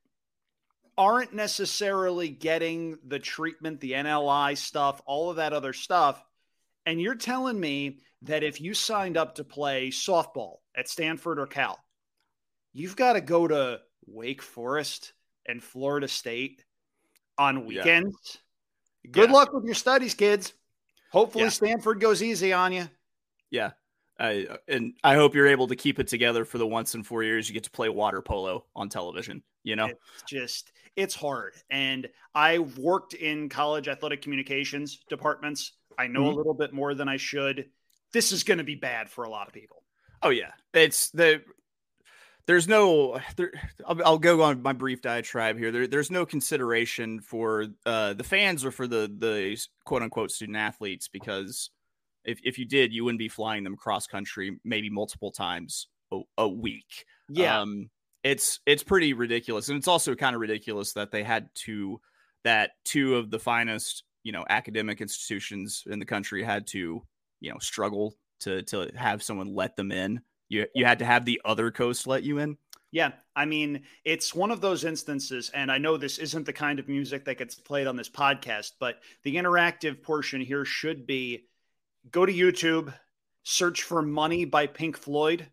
[0.96, 6.22] aren't necessarily getting the treatment, the NLI stuff, all of that other stuff.
[6.85, 11.46] And you're telling me that if you signed up to play softball at Stanford or
[11.46, 11.78] Cal,
[12.72, 15.12] you've got to go to Wake Forest
[15.46, 16.64] and Florida State
[17.38, 17.64] on Yeah.
[17.64, 18.38] weekends.
[19.11, 19.35] Good Yeah.
[19.35, 20.52] luck with your studies, kids.
[21.11, 21.50] Hopefully, Yeah.
[21.50, 22.88] Stanford goes easy on you.
[23.50, 23.72] Yeah.
[24.22, 27.24] I, and I hope you're able to keep it together for the once in four
[27.24, 29.42] years you get to play water polo on television.
[29.64, 31.54] You know, It's just it's hard.
[31.70, 35.72] And I've worked in college athletic communications departments.
[35.98, 36.32] I know Mhm.
[36.32, 37.70] a little bit more than I should.
[38.12, 39.82] This is going to be bad for a lot of people.
[40.22, 41.42] Oh yeah, it's the
[42.46, 43.52] there's no there,
[43.87, 45.70] I'll, I'll go on my brief diatribe here.
[45.72, 50.58] There, there's no consideration for uh, the fans or for the the quote unquote student
[50.58, 51.70] athletes because
[52.24, 56.20] if if you did, you wouldn't be flying them cross country maybe multiple times a,
[56.38, 57.04] a week.
[57.28, 57.61] Yeah.
[57.61, 57.90] um,
[58.22, 62.00] it's it's pretty ridiculous, and it's also kind of ridiculous that they had to
[62.44, 67.02] that two of the finest you know academic institutions in the country had to
[67.40, 70.20] you know struggle to to have someone let them in.
[70.48, 72.56] You you had to have the other coast let you in.
[72.92, 76.78] Yeah, I mean, it's one of those instances, and I know this isn't the kind
[76.78, 81.46] of music that gets played on this podcast, but the interactive portion here should be
[82.10, 82.92] go to YouTube,
[83.44, 85.46] search for Money by Pink Floyd,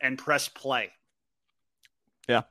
[0.00, 0.90] and press play.
[2.28, 2.42] Yeah.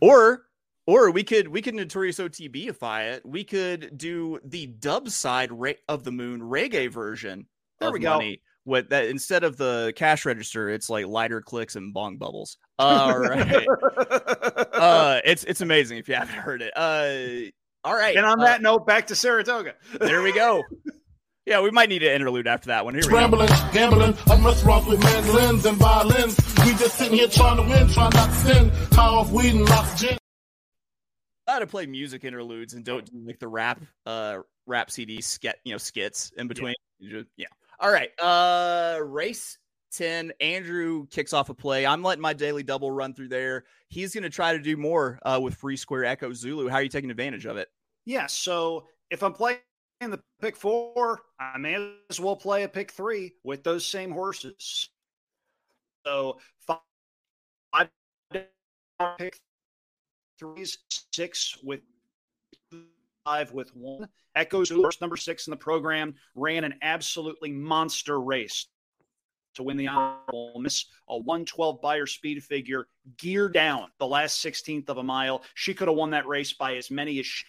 [0.00, 0.44] Or
[0.86, 3.26] or we could we could notorious OTBify it.
[3.26, 5.50] We could do the dub side
[5.88, 7.46] of the moon reggae version
[7.80, 8.14] There of we go.
[8.14, 8.42] money.
[8.64, 12.58] What that instead of the cash register, it's like lighter clicks and bong bubbles.
[12.78, 13.66] All right.
[14.72, 16.72] uh it's it's amazing if you haven't heard it.
[16.76, 17.50] Uh
[17.86, 18.16] all right.
[18.16, 19.74] and on uh, that note, back to Saratoga.
[20.00, 20.62] there we go.
[21.46, 22.94] Yeah, we might need an interlude after that one.
[22.94, 23.16] Here we go.
[23.16, 26.36] Scrambling, gambling, at restaurants with mandolins and violins.
[26.64, 28.70] We just sitting here trying to win, trying not to sin.
[28.92, 30.16] High off weed and lots gin.
[31.46, 35.56] How to play music interludes and don't do like the rap uh rap CD skit
[35.64, 36.74] you know skits in between.
[36.98, 37.48] You just- Yeah.
[37.78, 38.08] All right.
[38.18, 39.58] Uh race
[39.92, 40.32] 10.
[40.40, 41.84] Andrew kicks off a play.
[41.84, 43.64] I'm letting my daily double run through there.
[43.88, 46.68] He's gonna try to do more uh with free square echo Zulu.
[46.68, 47.68] How are you taking advantage of it?
[48.06, 49.58] Yeah, so if I'm playing
[50.00, 54.90] the pick four, I may as well play a pick three with those same horses.
[56.06, 56.78] So five,
[57.72, 57.88] five
[59.18, 59.40] pick
[60.38, 60.78] threes,
[61.12, 61.80] six with
[63.24, 64.08] five with one.
[64.34, 68.66] Echoes horse number six in the program ran an absolutely monster race
[69.54, 74.88] to win the honorable miss a 112 buyer speed figure gear down the last 16th
[74.88, 77.44] of a mile she could have won that race by as many as she,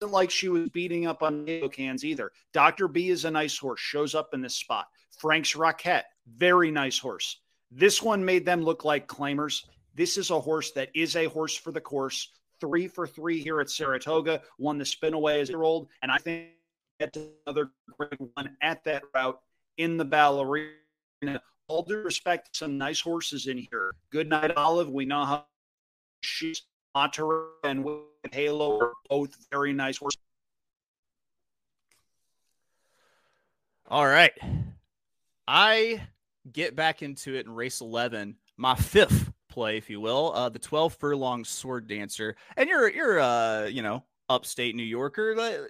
[0.00, 2.30] wasn't like she was beating up on Diego cans either.
[2.52, 2.88] Dr.
[2.88, 4.86] B is a nice horse, shows up in this spot.
[5.18, 7.40] Frank's Rocket, very nice horse.
[7.70, 9.64] This one made them look like claimers.
[9.94, 12.30] This is a horse that is a horse for the course.
[12.60, 16.18] Three for three here at Saratoga, won the Spinaway as a year old, and I
[16.18, 16.48] think
[16.98, 19.38] that's another great one at that route
[19.76, 20.72] in the ballerina.
[21.68, 23.94] All due respect, some nice horses in here.
[24.10, 24.90] Goodnight Olive.
[24.90, 25.46] We know how
[26.22, 26.62] she's
[26.98, 27.86] Monterey and
[28.32, 30.18] Halo are both very nice horses.
[33.86, 34.32] All right.
[35.46, 36.02] I
[36.50, 40.58] get back into it in race 11, my fifth play, if you will, uh, the
[40.58, 42.34] 12 furlong sword dancer.
[42.56, 45.68] And you're, you're, uh, you know, upstate New Yorker.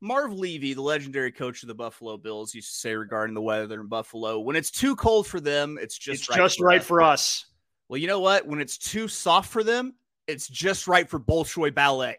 [0.00, 3.80] Marv Levy, the legendary coach of the Buffalo Bills, used to say regarding the weather
[3.80, 6.80] in Buffalo, when it's too cold for them, it's just it's right just for right
[6.80, 6.86] us.
[6.86, 7.46] for us.
[7.88, 8.46] Well, you know what?
[8.46, 9.94] When it's too soft for them,
[10.30, 12.16] it's just right for Bolshoi Ballet.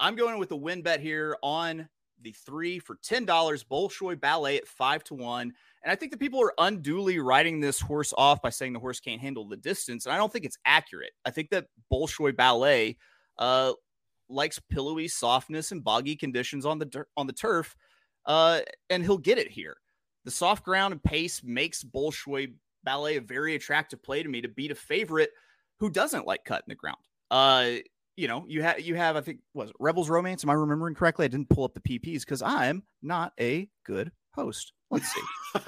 [0.00, 1.88] I'm going with the win bet here on
[2.20, 3.64] the three for ten dollars.
[3.64, 7.80] Bolshoi Ballet at five to one, and I think the people are unduly riding this
[7.80, 10.58] horse off by saying the horse can't handle the distance, and I don't think it's
[10.64, 11.12] accurate.
[11.24, 12.96] I think that Bolshoi Ballet
[13.38, 13.72] uh,
[14.28, 17.76] likes pillowy softness and boggy conditions on the dir- on the turf,
[18.26, 19.76] uh, and he'll get it here.
[20.24, 22.54] The soft ground and pace makes Bolshoi
[22.84, 25.30] Ballet a very attractive play to me to beat a favorite
[25.78, 26.98] who doesn't like cutting the ground.
[27.32, 27.76] Uh,
[28.14, 30.44] you know, you have you have I think was it Rebels Romance.
[30.44, 31.24] Am I remembering correctly?
[31.24, 34.72] I didn't pull up the PPs because I'm not a good host.
[34.90, 35.22] Let's see.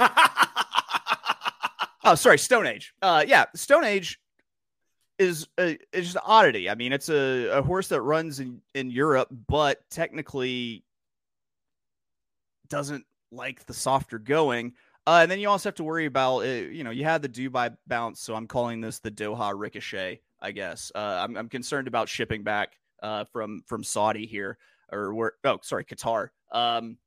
[2.04, 2.92] oh, sorry, Stone Age.
[3.00, 4.20] Uh, yeah, Stone Age
[5.18, 6.68] is a, is just an oddity.
[6.68, 10.84] I mean, it's a, a horse that runs in in Europe, but technically
[12.68, 14.74] doesn't like the softer going.
[15.06, 17.28] Uh, and then you also have to worry about, uh, you know, you had the
[17.28, 20.20] Dubai bounce, so I'm calling this the Doha ricochet.
[20.40, 24.58] I guess uh, I'm, I'm concerned about shipping back uh, from from Saudi here
[24.90, 25.32] or where.
[25.44, 26.28] Oh, sorry, Qatar.
[26.52, 26.98] Um,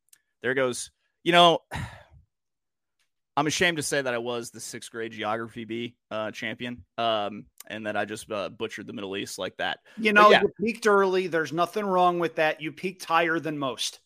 [0.42, 0.92] there goes.
[1.24, 1.60] You know,
[3.38, 7.46] I'm ashamed to say that I was the sixth grade geography B uh, champion, um,
[7.68, 9.80] and that I just uh, butchered the Middle East like that.
[9.98, 10.42] You know, yeah.
[10.42, 11.28] you peaked early.
[11.28, 12.62] There's nothing wrong with that.
[12.62, 14.00] You peaked higher than most.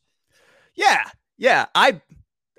[0.75, 1.03] Yeah,
[1.37, 1.67] yeah.
[1.75, 2.01] I,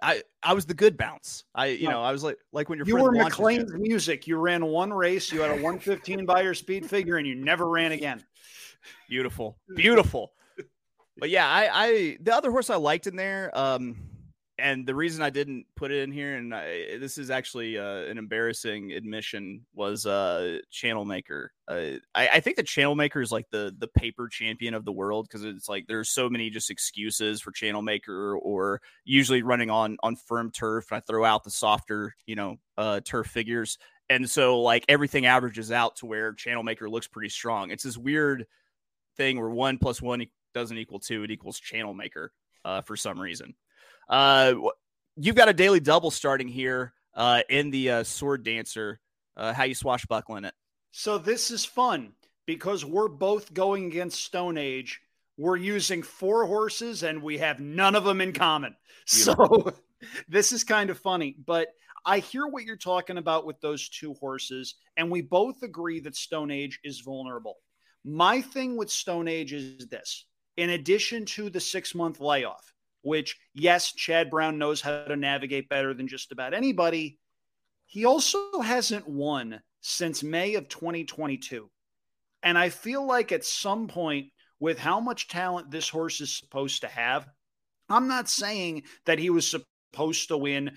[0.02, 1.44] I, I was the good bounce.
[1.54, 3.12] I, you know, I was like, like when your You were.
[3.12, 4.26] McLean's music.
[4.26, 5.30] You ran one race.
[5.30, 8.22] You had a 115 by your speed figure, and you never ran again.
[9.08, 10.32] Beautiful, beautiful.
[11.16, 13.96] but yeah, I, I the other horse I liked in there, um,
[14.62, 18.04] and the reason I didn't put it in here, and I, this is actually uh,
[18.04, 21.52] an embarrassing admission, was uh, Channel Maker.
[21.66, 24.92] Uh, I, I think the Channel Maker is like the the paper champion of the
[24.92, 29.68] world because it's like there's so many just excuses for Channel Maker, or usually running
[29.68, 33.78] on on firm turf, and I throw out the softer, you know, uh, turf figures.
[34.08, 37.72] And so, like everything averages out to where Channel Maker looks pretty strong.
[37.72, 38.46] It's this weird
[39.16, 42.32] thing where one plus one doesn't equal two; it equals Channel Maker
[42.64, 43.54] uh, for some reason.
[44.08, 44.54] Uh,
[45.16, 49.00] you've got a daily double starting here uh, in the uh, Sword Dancer.
[49.36, 50.54] Uh, how you swashbuckling it?
[50.90, 52.12] So this is fun
[52.46, 55.00] because we're both going against Stone Age.
[55.38, 58.76] We're using four horses and we have none of them in common.
[59.06, 59.72] So
[60.28, 61.68] this is kind of funny, but
[62.04, 66.16] I hear what you're talking about with those two horses, and we both agree that
[66.16, 67.58] Stone Age is vulnerable.
[68.04, 72.71] My thing with Stone Age is this in addition to the six month layoff,
[73.02, 77.18] which, yes, Chad Brown knows how to navigate better than just about anybody,
[77.86, 81.70] he also hasn't won since May of 2022.
[82.42, 86.80] And I feel like at some point, with how much talent this horse is supposed
[86.82, 87.26] to have,
[87.88, 89.46] I'm not saying that he was
[89.92, 90.70] supposed to win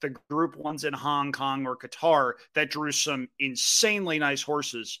[0.00, 5.00] the group ones in Hong Kong or Qatar that drew some insanely nice horses.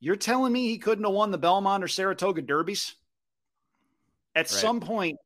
[0.00, 2.94] You're telling me he couldn't have won the Belmont or Saratoga Derbies?
[4.34, 4.48] At Right.
[4.50, 5.18] some point,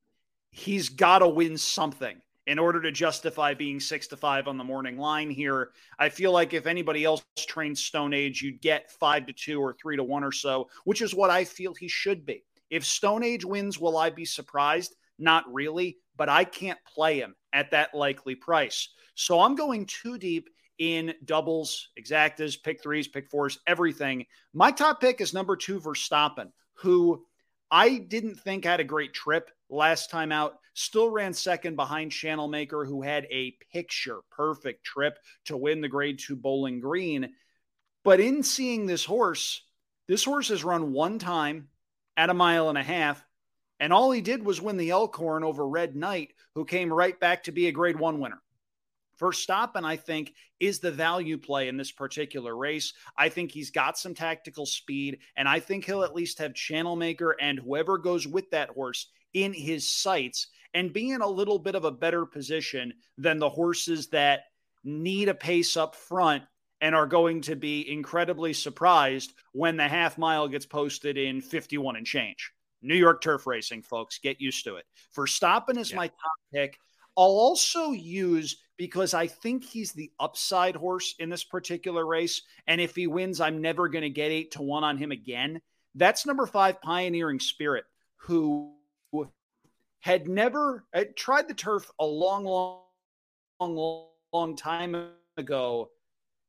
[0.54, 4.62] he's got to win something in order to justify being six to five on the
[4.62, 5.70] morning line here.
[5.98, 9.72] I feel like if anybody else trains Stone Age, you'd get five to two or
[9.74, 12.44] three to one or so, which is what I feel he should be.
[12.70, 14.94] If Stone Age wins, will I be surprised?
[15.18, 18.90] Not really, but I can't play him at that likely price.
[19.16, 24.24] So I'm going too deep in doubles, exactas, pick threes, pick fours, everything.
[24.52, 27.24] My top pick is number two, Verstappen, who
[27.72, 30.58] I didn't think had a great trip last time out.
[30.74, 35.88] Still ran second behind Channel Maker, who had a picture perfect trip to win the
[35.88, 37.30] grade two Bowling Green.
[38.02, 39.62] But in seeing this horse,
[40.08, 41.68] this horse has run one time
[42.16, 43.24] at a mile and a half,
[43.80, 47.44] and all he did was win the Elkhorn over Red Knight, who came right back
[47.44, 48.40] to be a grade one winner.
[49.20, 52.94] Verstappen I think, is the value play in this particular race.
[53.16, 56.96] I think he's got some tactical speed, and I think he'll at least have Channel
[56.96, 61.58] Maker and whoever goes with that horse in his sights and be in a little
[61.58, 64.44] bit of a better position than the horses that
[64.82, 66.42] need a pace up front
[66.80, 71.96] and are going to be incredibly surprised when the half mile gets posted in 51
[71.96, 72.52] and change.
[72.82, 74.84] New York turf racing, folks, get used to it.
[75.16, 75.96] Verstappen is yeah.
[75.96, 76.76] my top pick.
[77.16, 82.42] I'll also use because I think he's the upside horse in this particular race.
[82.66, 85.60] And if he wins, I'm never going to get eight to one on him again.
[85.94, 87.84] That's number five, Pioneering Spirit,
[88.16, 88.73] who
[90.04, 90.84] had never
[91.16, 92.82] tried the turf a long, long,
[93.58, 94.94] long, long time
[95.38, 95.88] ago,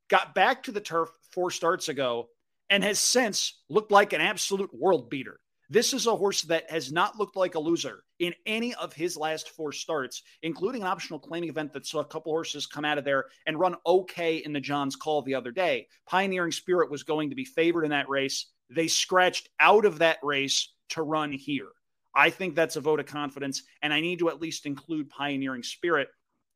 [0.10, 2.28] got back to the turf four starts ago,
[2.70, 5.39] and has since looked like an absolute world beater.
[5.70, 9.16] This is a horse that has not looked like a loser in any of his
[9.16, 12.97] last four starts, including an optional claiming event that saw a couple horses come out
[12.97, 15.88] of there and run okay in the John's Call the other day.
[16.06, 18.47] Pioneering Spirit was going to be favored in that race.
[18.70, 21.70] They scratched out of that race to run here.
[22.16, 25.63] I think that's a vote of confidence, and I need to at least include Pioneering
[25.63, 26.07] Spirit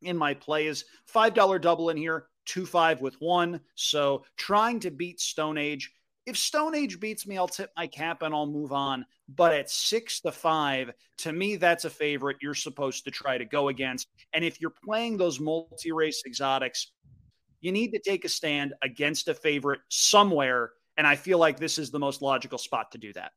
[0.01, 0.85] in my plays.
[1.13, 3.59] $5 double in here, 2 5 with one.
[3.75, 5.91] So trying to beat Stone Age
[6.29, 9.03] if Stone Age beats me, I'll tip my cap and I'll move on.
[9.27, 13.45] But at six to five, to me, that's a favorite you're supposed to try to
[13.45, 14.07] go against.
[14.33, 16.91] And if you're playing those multi race exotics,
[17.61, 20.71] you need to take a stand against a favorite somewhere.
[20.97, 23.31] And I feel like this is the most logical spot to do that.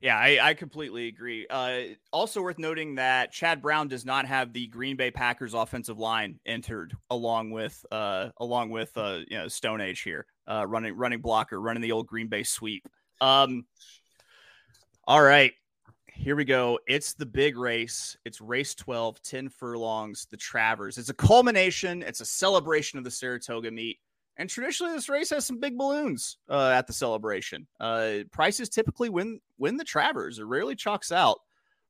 [0.00, 1.46] Yeah, I, I completely agree.
[1.48, 5.98] Uh, also worth noting that Chad Brown does not have the Green Bay Packers offensive
[5.98, 10.94] line entered along with uh, along with uh, you know Stone Age here, uh, running
[10.94, 12.86] running blocker, running the old Green Bay sweep.
[13.20, 13.64] Um,
[15.04, 15.52] all right,
[16.18, 16.78] here we go.
[16.86, 18.16] It's the big race.
[18.24, 20.98] It's race 12, 10 furlongs, the Travers.
[20.98, 22.02] It's a culmination.
[22.02, 23.98] It's a celebration of the Saratoga meet.
[24.38, 27.66] And traditionally, this race has some big balloons uh, at the celebration.
[27.80, 30.38] Uh, prices typically win win the Travers.
[30.38, 31.40] It rarely chalks out.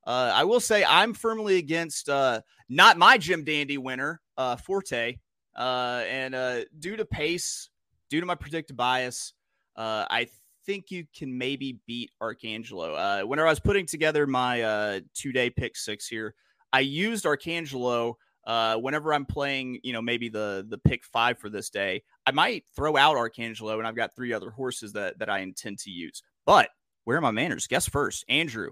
[0.07, 5.17] Uh, I will say I'm firmly against uh, not my Jim Dandy winner, uh, Forte,
[5.55, 7.69] uh, and due to pace,
[8.09, 9.33] due to my predicted bias,
[9.77, 10.27] I
[10.65, 13.27] think you can maybe beat Arcangelo.
[13.27, 16.33] whenever I was putting together my two day pick six here,
[16.73, 18.15] I used Arcangelo
[18.45, 22.31] uh, whenever I'm playing, you know, maybe the the pick five for this day, I
[22.31, 25.91] might throw out Arcangelo, and I've got three other horses that that I intend to
[25.91, 26.23] use.
[26.45, 26.69] But
[27.03, 27.67] where are my manners?
[27.67, 28.71] Guess first, Andrew.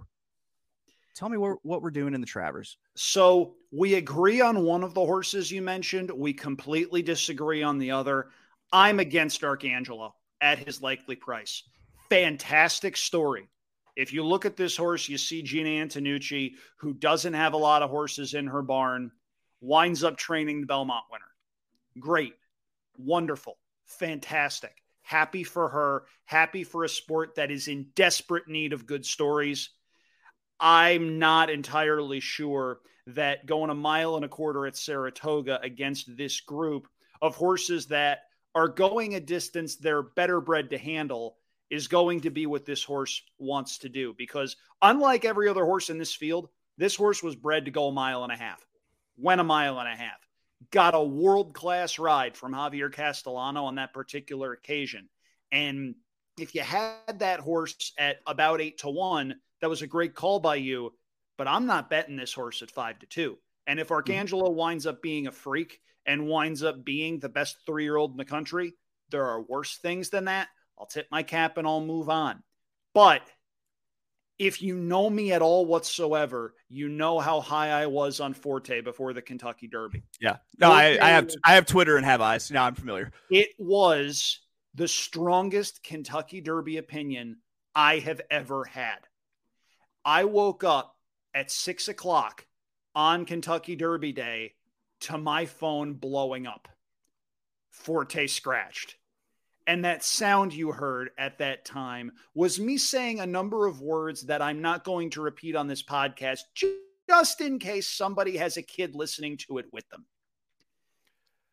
[1.15, 2.78] Tell me what, what we're doing in the Travers.
[2.95, 6.11] So we agree on one of the horses you mentioned.
[6.11, 8.28] We completely disagree on the other.
[8.72, 10.11] I'm against Arcangelo
[10.41, 11.63] at his likely price.
[12.09, 13.49] Fantastic story.
[13.95, 17.82] If you look at this horse, you see Jena Antonucci, who doesn't have a lot
[17.82, 19.11] of horses in her barn
[19.61, 21.25] winds up training the Belmont winner.
[21.99, 22.33] Great,
[22.97, 24.83] wonderful, fantastic.
[25.01, 29.69] Happy for her, happy for a sport that is in desperate need of good stories.
[30.59, 36.41] I'm not entirely sure that going a mile and a quarter at Saratoga against this
[36.41, 36.87] group
[37.21, 41.37] of horses that are going a distance they're better bred to handle
[41.69, 44.13] is going to be what this horse wants to do.
[44.17, 47.91] Because unlike every other horse in this field, this horse was bred to go a
[47.91, 48.67] mile and a half
[49.18, 50.20] went a mile and a half,
[50.72, 55.09] got a world class ride from Javier Castellano on that particular occasion.
[55.51, 55.95] And
[56.38, 60.39] if you had that horse at about eight to one, that was a great call
[60.39, 60.93] by you.
[61.38, 63.38] But I'm not betting this horse at five to two.
[63.65, 63.95] And if hmm.
[63.95, 68.11] Arcangelo winds up being a freak and winds up being the best three year old
[68.11, 68.74] in the country,
[69.09, 70.47] there are worse things than that.
[70.80, 72.43] I'll tip my cap and I'll move on.
[72.93, 73.22] But
[74.39, 78.81] if you know me at all whatsoever, you know how high I was on Forte
[78.81, 80.03] before the Kentucky Derby.
[80.19, 80.38] Yeah.
[80.59, 82.51] No, I, I, have I have Twitter and have eyes.
[82.51, 83.11] Now I'm familiar.
[83.31, 84.39] It was
[84.75, 87.38] the strongest Kentucky Derby opinion
[87.73, 88.99] I have ever had.
[90.05, 90.95] I woke up
[91.33, 92.45] at six o'clock
[92.93, 94.53] on Kentucky Derby Day
[95.01, 96.67] to my phone blowing up.
[97.71, 98.97] Forte scratched.
[99.68, 104.24] And that sound you heard at that time was me saying a number of words
[104.28, 106.39] that I'm not going to repeat on this podcast,
[107.09, 110.05] just in case somebody has a kid listening to it with them.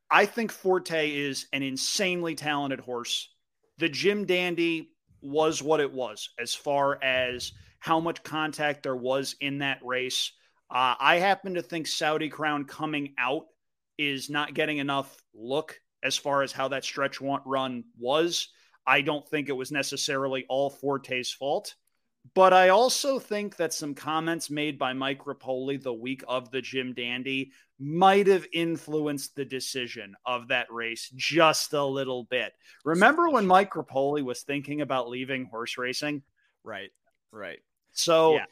[0.09, 3.35] I think Forte is an insanely talented horse.
[3.79, 7.51] The Jim Dandy was what it was as far as
[7.81, 10.31] how much contact there was in that race.
[10.71, 13.47] Uh, I happen to think Saudi Crown coming out
[13.99, 18.48] is not getting enough look as far as how that stretch run was.
[18.86, 21.74] I don't think it was necessarily all Forte's fault.
[22.34, 26.62] But I also think that some comments made by Mike Repole the week of the
[26.62, 32.52] Jim Dandy might have influenced the decision of that race just a little bit.
[32.84, 36.22] Remember when Mike Repole was thinking about leaving horse racing?
[36.62, 36.90] Right,
[37.30, 37.59] right.
[37.92, 38.44] So, yeah,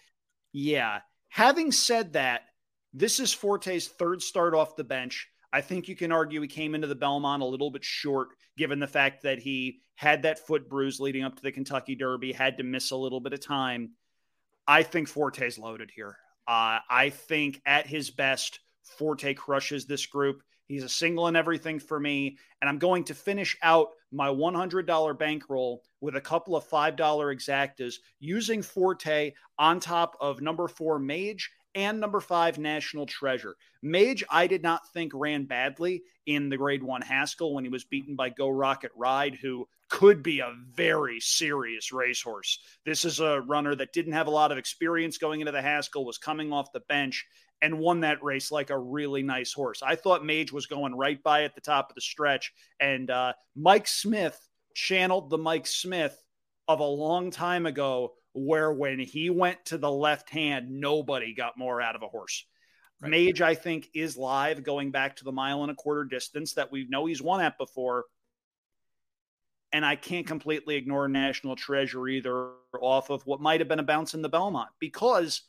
[0.52, 0.98] yeah
[1.32, 2.42] Having said that,
[2.92, 5.30] this is Forte's third start off the bench.
[5.52, 8.80] I think you can argue he came into the Belmont a little bit short, given
[8.80, 12.56] the fact that he had that foot bruise leading up to the Kentucky Derby, had
[12.56, 13.90] to miss a little bit of time.
[14.66, 16.16] I think Forte's loaded here.
[16.48, 20.42] Uh, I think at his best, Forte crushes this group.
[20.66, 22.38] He's a single and everything for me.
[22.60, 27.96] And I'm going to finish out my $100 bankroll with a couple of $5 exactas
[28.20, 33.56] using Forte on top of number four Mage and number five National Treasure.
[33.82, 37.84] Mage, I did not think ran badly in the grade one Haskell when he was
[37.84, 42.58] beaten by Geaux Rocket Ride, who could be a very serious racehorse.
[42.86, 46.04] This is a runner that didn't have a lot of experience going into the Haskell,
[46.04, 47.26] was coming off the bench,
[47.60, 49.82] and won that race like a really nice horse.
[49.82, 53.34] I thought Mage was going right by at the top of the stretch, and uh,
[53.54, 54.38] Mike Smith
[54.74, 56.16] channeled the Mike Smith
[56.68, 61.58] of a long time ago, where when he went to the left hand, nobody got
[61.58, 62.46] more out of a horse.
[63.00, 63.10] Right.
[63.10, 66.70] Mage, I think, is live going back to the mile and a quarter distance that
[66.70, 68.04] we know he's won at before.
[69.72, 73.84] And I can't completely ignore National Treasure either off of what might have been a
[73.84, 75.42] bounce in the Belmont because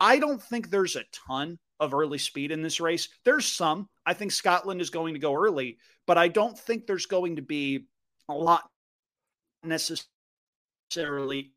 [0.00, 3.08] I don't think there's a ton of early speed in this race.
[3.24, 3.88] There's some.
[4.04, 7.42] I think Scotland is going to go early, but I don't think there's going to
[7.42, 7.86] be
[8.28, 8.68] a lot
[9.62, 11.52] necessarily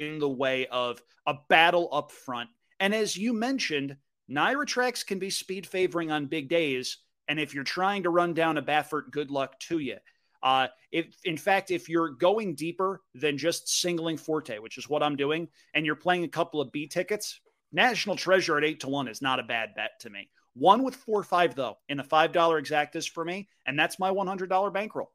[0.00, 2.48] in the way of a battle up front.
[2.80, 3.96] And as you mentioned,
[4.30, 6.98] NYRA tracks can be speed favoring on big days.
[7.28, 9.98] And if you're trying to run down a Baffert, good luck to you.
[10.42, 15.02] Uh, if in fact, if you're going deeper than just singling Forte, which is what
[15.02, 17.40] I'm doing, and you're playing a couple of B tickets,
[17.72, 20.30] National Treasure at eight to one is not a bad bet to me.
[20.54, 24.10] One with four five though in a five dollar exactas for me, and that's my
[24.10, 25.12] one hundred dollar bankroll.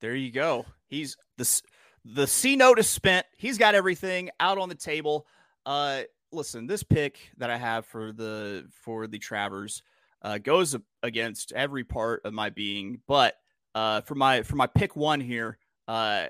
[0.00, 0.64] There you go.
[0.88, 1.62] He's the
[2.04, 3.26] the C note is spent.
[3.36, 5.26] He's got everything out on the table.
[5.64, 9.82] Uh, listen, this pick that I have for the for the Travers
[10.22, 13.36] uh, goes against every part of my being, but
[13.74, 16.26] uh, for my for my pick one here, uh,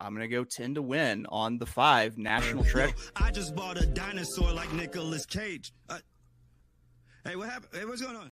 [0.00, 2.94] I'm gonna go 10 to win on the five national treasure.
[3.16, 5.72] I just bought a dinosaur like Nicolas Cage.
[5.88, 5.98] Uh,
[7.24, 7.72] hey, what happened?
[7.74, 8.30] Hey, what's going on?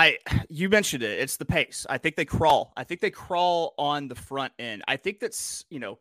[0.00, 0.16] I
[0.48, 1.18] you mentioned it.
[1.20, 1.86] It's the pace.
[1.90, 2.72] I think they crawl.
[2.74, 4.82] I think they crawl on the front end.
[4.88, 5.98] I think that's you know,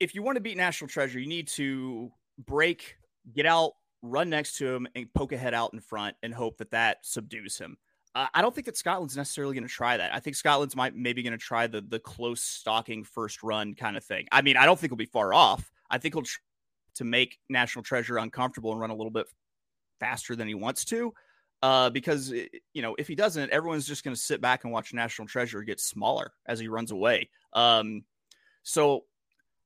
[0.00, 2.10] if you want to beat National Treasure, you need to
[2.46, 2.96] break,
[3.34, 6.56] get out, run next to him, and poke a head out in front, and hope
[6.58, 7.76] that that subdues him.
[8.14, 10.14] Uh, I don't think that Scotland's necessarily going to try that.
[10.14, 13.98] I think Scotland's might maybe going to try the the close stalking first run kind
[13.98, 14.28] of thing.
[14.32, 15.70] I mean, I don't think he'll be far off.
[15.90, 16.40] I think he'll try
[16.94, 19.26] to make National Treasure uncomfortable and run a little bit
[20.00, 21.12] faster than he wants to.
[21.60, 24.94] Uh, because you know, if he doesn't, everyone's just going to sit back and watch
[24.94, 27.30] National Treasure get smaller as he runs away.
[27.52, 28.04] Um,
[28.62, 29.04] so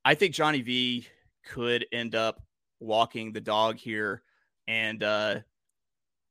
[0.05, 1.07] I think Johnny V
[1.45, 2.43] could end up
[2.81, 4.23] walking the dog here,
[4.67, 5.41] and uh,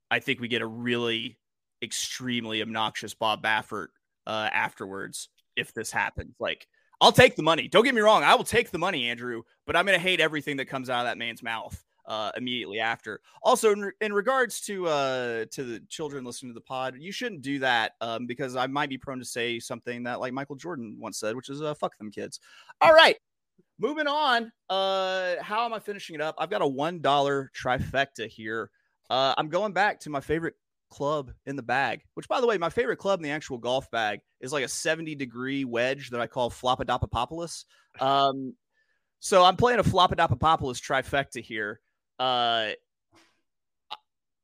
[0.09, 1.38] I think we get a really
[1.84, 3.88] extremely obnoxious Bob Baffert
[4.26, 6.36] uh, afterwards if this happens.
[6.39, 6.68] Like,
[6.99, 7.68] I'll take the money.
[7.68, 8.24] Don't get me wrong.
[8.24, 11.01] I will take the money, Andrew, but I'm going to hate everything that comes out
[11.01, 13.21] of that man's mouth uh, immediately after.
[13.43, 17.11] Also, in, re- in regards to uh, to the children listening to the pod, you
[17.11, 20.55] shouldn't do that um, because I might be prone to say something that like Michael
[20.55, 22.39] Jordan once said, which is uh, "fuck them kids."
[22.81, 23.17] All right,
[23.79, 24.51] moving on.
[24.69, 26.35] Uh, how am I finishing it up?
[26.37, 28.69] I've got a one dollar trifecta here.
[29.09, 30.55] Uh, I'm going back to my favorite
[30.89, 33.89] club in the bag, which by the way, my favorite club in the actual golf
[33.91, 37.65] bag is like a 70 degree wedge that I call Flopadopopolis.
[37.99, 38.53] Um,
[39.19, 41.79] so I'm playing a Flopadopopolis trifecta here.
[42.22, 42.74] Uh,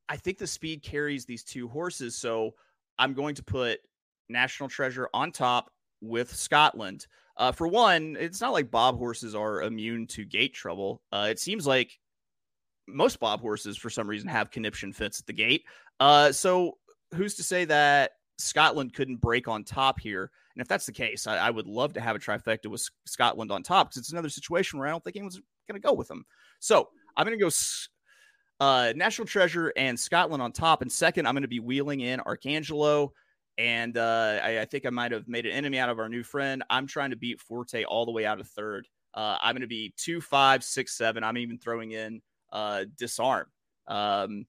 [0.09, 2.15] I think the speed carries these two horses.
[2.15, 2.55] So
[2.97, 3.81] I'm going to put
[4.29, 5.69] National Treasure on top
[6.01, 7.05] with Scotland.
[7.37, 11.03] Uh, for one, it's not like Bob horses are immune to gate trouble.
[11.11, 11.99] Uh, it seems like
[12.87, 15.63] most Bob horses, for some reason, have conniption fits at the gate.
[15.99, 16.79] Uh, so
[17.13, 20.31] who's to say that Scotland couldn't break on top here?
[20.55, 23.51] And if that's the case, I, I would love to have a trifecta with Scotland
[23.51, 26.07] on top because it's another situation where I don't think anyone's going to go with
[26.07, 26.25] them.
[26.59, 27.49] So I'm going to go
[28.59, 30.81] uh, National Treasure and Scotland on top.
[30.81, 33.09] And second, I'm going to be wheeling in Arcangelo.
[33.57, 36.23] And uh, I, I, think I might have made an enemy out of our new
[36.23, 36.63] friend.
[36.69, 38.87] I'm trying to beat Forte all the way out of third.
[39.15, 41.23] Uh, I'm going to be two, five, six, seven.
[41.23, 42.21] I'm even throwing in
[42.53, 43.47] uh, disarm.
[43.87, 44.45] Um,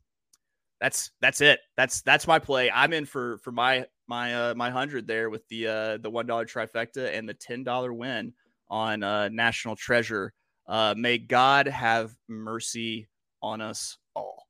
[0.80, 1.60] that's that's it.
[1.76, 2.70] That's that's my play.
[2.70, 6.26] I'm in for for my my uh, my hundred there with the uh, the one
[6.26, 8.32] dollar trifecta and the ten dollar win
[8.68, 10.32] on uh, National Treasure.
[10.68, 13.08] Uh, may God have mercy
[13.42, 14.46] on us all.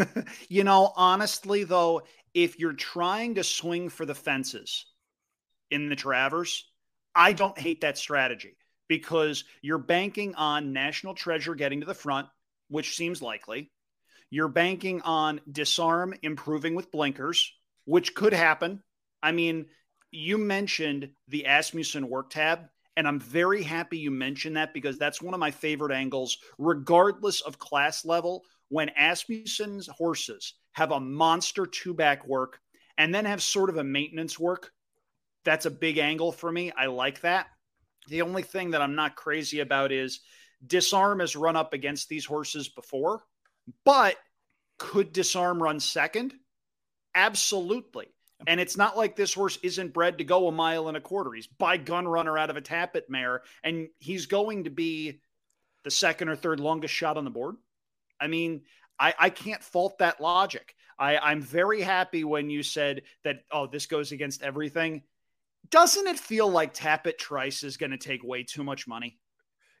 [0.48, 2.02] you know, honestly though,
[2.34, 4.86] if you're trying to swing for the fences
[5.70, 6.66] in the Travers,
[7.14, 8.56] I don't hate that strategy
[8.88, 12.28] because you're banking on National Treasure getting to the front,
[12.68, 13.70] which seems likely.
[14.30, 17.52] You're banking on Disarm improving with blinkers,
[17.84, 18.82] which could happen.
[19.22, 19.66] I mean,
[20.10, 25.22] you mentioned the Asmussen work tab, and I'm very happy you mentioned that because that's
[25.22, 28.42] one of my favorite angles, regardless of class level.
[28.68, 32.58] When Asmussen's horses have a monster two back work
[32.96, 34.70] and then have sort of a maintenance work,
[35.44, 36.72] that's a big angle for me.
[36.72, 37.48] I like that.
[38.08, 40.20] The only thing that I'm not crazy about is
[40.66, 43.22] disarm has run up against these horses before,
[43.84, 44.16] but
[44.78, 46.34] could disarm run second?
[47.14, 48.08] Absolutely.
[48.46, 51.32] And it's not like this horse isn't bred to go a mile and a quarter.
[51.32, 55.20] He's by gun runner out of a Tapit mare, and he's going to be
[55.84, 57.56] the second or third longest shot on the board.
[58.20, 58.62] I mean,
[58.98, 60.74] I, I can't fault that logic.
[60.98, 65.02] I, I'm very happy when you said that, oh, this goes against everything.
[65.70, 69.18] Doesn't it feel like Tapit Trice is going to take way too much money?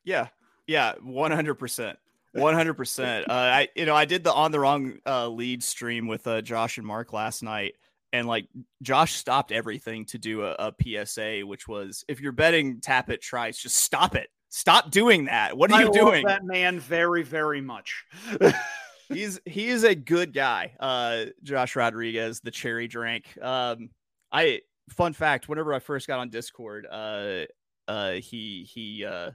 [0.04, 0.28] Yeah.
[0.66, 0.94] Yeah.
[1.04, 1.96] 100%.
[2.36, 3.20] 100%.
[3.28, 6.40] uh, I, you know, I did the on the wrong uh, lead stream with uh,
[6.40, 7.74] Josh and Mark last night.
[8.12, 8.46] And like
[8.82, 13.58] Josh stopped everything to do a, a PSA, which was if you're betting Tapit Trice,
[13.58, 14.28] just stop it.
[14.50, 15.56] Stop doing that.
[15.56, 16.26] What are I you doing?
[16.26, 18.04] that man very, very much.
[19.08, 20.72] he's he is a good guy.
[20.78, 23.26] Uh, Josh Rodriguez, the cherry drink.
[23.40, 23.90] Um,
[24.30, 24.60] I
[24.90, 25.48] fun fact.
[25.48, 27.44] Whenever I first got on Discord, uh,
[27.88, 29.30] uh, he he uh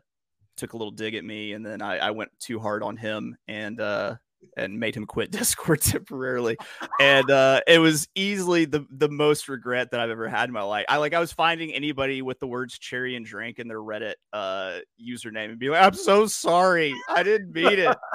[0.56, 3.38] took a little dig at me, and then I, I went too hard on him,
[3.48, 4.16] and uh,
[4.56, 6.58] and made him quit Discord temporarily.
[7.00, 10.64] And uh, it was easily the the most regret that I've ever had in my
[10.64, 10.86] life.
[10.90, 14.16] I like I was finding anybody with the words cherry and drink in their Reddit
[14.34, 16.94] uh, username and be like, I'm so sorry.
[17.10, 17.98] I didn't mean it.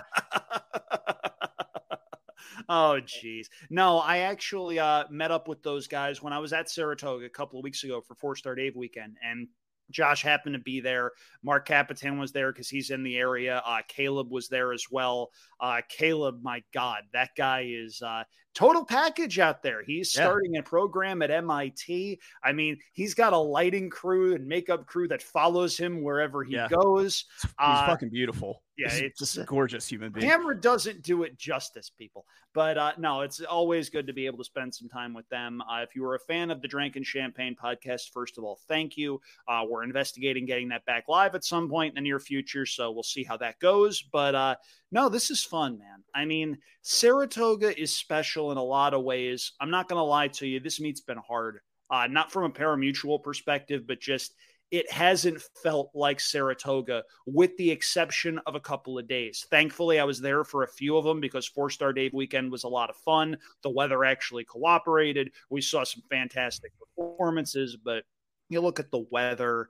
[2.69, 3.47] oh jeez.
[3.71, 7.31] no i actually uh, met up with those guys when i was at saratoga a
[7.31, 9.49] couple of weeks ago for four star dave weekend and
[9.93, 11.13] Josh happened to be there.
[11.43, 13.63] Mark Capitan was there because he's in the area.
[13.65, 15.31] Uh, Caleb was there as well.
[15.61, 18.25] Uh, Caleb, my God, that guy is uh,
[18.55, 19.83] total package out there.
[19.83, 20.25] He's Yeah.
[20.25, 22.21] starting a program at MIT.
[22.45, 26.55] I mean, he's got a lighting crew and makeup crew that follows him wherever he
[26.55, 26.69] Yeah.
[26.69, 27.25] goes.
[27.43, 28.63] He's Uh, fucking beautiful.
[28.77, 30.27] yeah, He's it's- just a gorgeous human being.
[30.29, 32.27] Camera doesn't do it justice, people.
[32.55, 35.63] But uh, no, it's always good to be able to spend some time with them.
[35.63, 38.61] Uh, if you were a fan of the Drank and Champagne podcast, first of all,
[38.69, 39.23] thank you.
[39.49, 42.91] Uh, we're investigating getting that back live at some point in the near future, so
[42.91, 44.03] we'll see how that goes.
[44.03, 44.57] But uh,
[44.91, 46.05] no, this is fun, man.
[46.15, 49.53] I mean, Saratoga is special in a lot of ways.
[49.61, 50.61] I'm not going to lie to you.
[50.61, 54.35] This meet's been hard, uh, not from a parimutuel perspective, but just
[54.73, 59.47] it hasn't felt like Saratoga, with the exception of a couple of days.
[59.51, 62.65] Thankfully, I was there for a few of them because Four Star Dave weekend was
[62.65, 63.37] a lot of fun.
[63.63, 65.31] The weather actually cooperated.
[65.51, 68.05] We saw some fantastic performances, but
[68.49, 69.69] you look at the weather.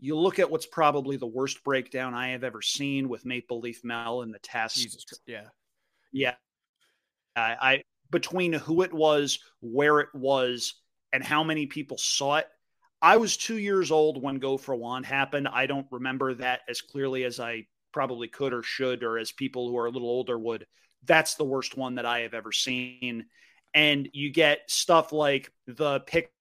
[0.00, 3.84] You look at what's probably the worst breakdown I have ever seen with Maple Leaf
[3.84, 4.76] Mel in the test.
[4.76, 5.48] Jesus, yeah.
[6.10, 6.34] Yeah.
[7.36, 10.74] I, I between who it was, where it was,
[11.12, 12.46] and how many people saw it.
[13.00, 15.48] I was two years old when Go for Wand happened.
[15.48, 19.68] I don't remember that as clearly as I probably could or should, or as people
[19.68, 20.66] who are a little older would.
[21.04, 23.26] That's the worst one that I have ever seen.
[23.74, 26.32] And you get stuff like the pick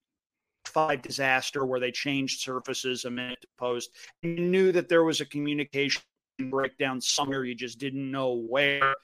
[0.66, 3.92] five disaster where they changed surfaces a minute to post.
[4.22, 6.02] You knew that there was a communication
[6.50, 8.96] breakdown somewhere, you just didn't know where.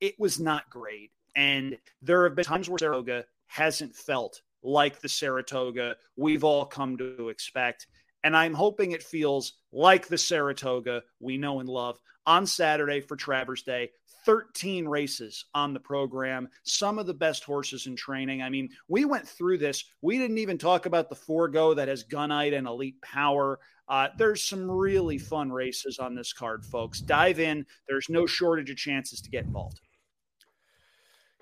[0.00, 1.10] It was not great.
[1.36, 6.96] And there have been times where Saratoga hasn't felt like the Saratoga we've all come
[6.98, 7.86] to expect.
[8.22, 13.16] And I'm hoping it feels like the Saratoga we know and love on Saturday for
[13.16, 13.90] Travers Day.
[14.26, 18.42] 13 races on the program, some of the best horses in training.
[18.42, 19.84] I mean, we went through this.
[20.02, 23.58] We didn't even talk about the Forego that has Gunite and Elite Power.
[23.88, 27.00] Uh, there's some really fun races on this card, folks.
[27.00, 27.64] Dive in.
[27.88, 29.80] There's no shortage of chances to get involved.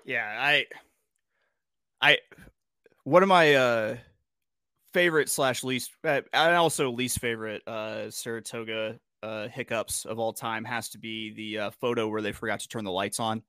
[0.05, 0.65] Yeah, I,
[2.01, 2.17] I,
[3.03, 3.97] one of my uh
[4.93, 10.63] favorite slash least, uh, and also least favorite uh Saratoga uh hiccups of all time
[10.63, 13.43] has to be the uh, photo where they forgot to turn the lights on.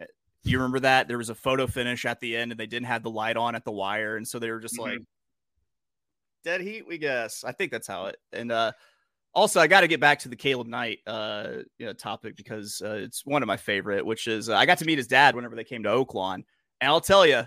[0.00, 0.04] Uh,
[0.44, 3.02] You remember that there was a photo finish at the end and they didn't have
[3.02, 5.00] the light on at the wire, and so they were just like
[6.44, 6.86] dead heat.
[6.86, 7.44] We guess.
[7.44, 8.16] I think that's how it.
[8.32, 8.72] And uh
[9.36, 12.80] also, I got to get back to the Caleb Knight uh, you know, topic because
[12.82, 15.36] uh, it's one of my favorite, which is uh, I got to meet his dad
[15.36, 16.36] whenever they came to Oaklawn,
[16.80, 17.42] and I'll tell you,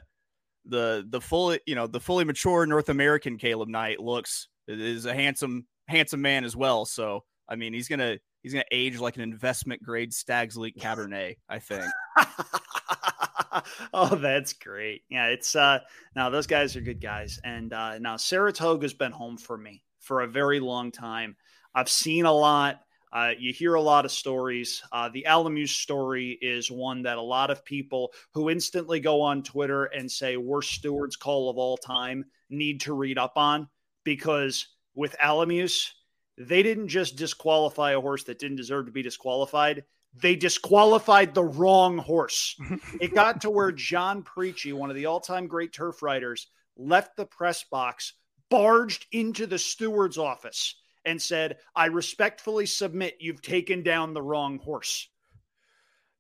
[0.66, 5.16] the the fully you know the fully mature North American Caleb Knight looks is a
[5.16, 6.86] handsome handsome man as well.
[6.86, 11.38] So I mean, he's gonna he's gonna age like an investment grade Stags' Leap Cabernet,
[11.50, 11.86] I think.
[13.96, 15.02] oh, that's great.
[15.10, 15.80] Yeah, it's uh
[16.16, 17.40] now those guys are good guys.
[17.44, 21.36] And uh now Saratoga's been home for me for a very long time.
[21.74, 22.82] I've seen a lot.
[23.12, 24.84] Uh, you hear a lot of stories.
[24.92, 29.42] Uh, the Alamuse story is one that a lot of people who instantly go on
[29.42, 33.68] Twitter and say worst stewards call of all time need to read up on
[34.04, 35.90] because with Alamuse,
[36.38, 39.84] they didn't just disqualify a horse that didn't deserve to be disqualified
[40.16, 42.56] they disqualified the wrong horse.
[43.00, 46.48] it got to where John Preachy, one of the all time great turf riders,
[46.78, 48.14] left the press box,
[48.50, 54.60] barged into the steward's office, and said, I respectfully submit you've taken down the wrong
[54.60, 55.10] horse.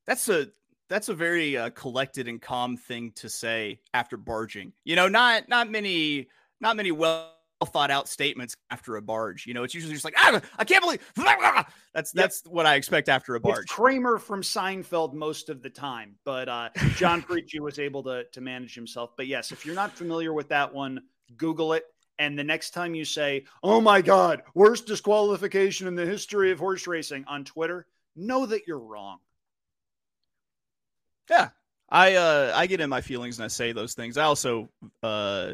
[0.07, 0.47] That's a
[0.89, 4.73] that's a very uh, collected and calm thing to say after barging.
[4.83, 7.33] You know, not not many not many well
[7.65, 9.45] thought out statements after a barge.
[9.45, 11.01] You know, it's usually just like, ah, I can't believe
[11.93, 12.53] that's that's yep.
[12.53, 13.63] what I expect after a barge.
[13.63, 18.23] It's Kramer from Seinfeld most of the time, but uh, John Preachy was able to
[18.31, 19.11] to manage himself.
[19.17, 21.01] But yes, if you're not familiar with that one,
[21.37, 21.83] Google it.
[22.19, 26.59] And the next time you say, "Oh my God, worst disqualification in the history of
[26.59, 29.19] horse racing" on Twitter, know that you're wrong.
[31.29, 31.49] Yeah,
[31.89, 34.17] I uh I get in my feelings and I say those things.
[34.17, 34.69] I also
[35.01, 35.53] uh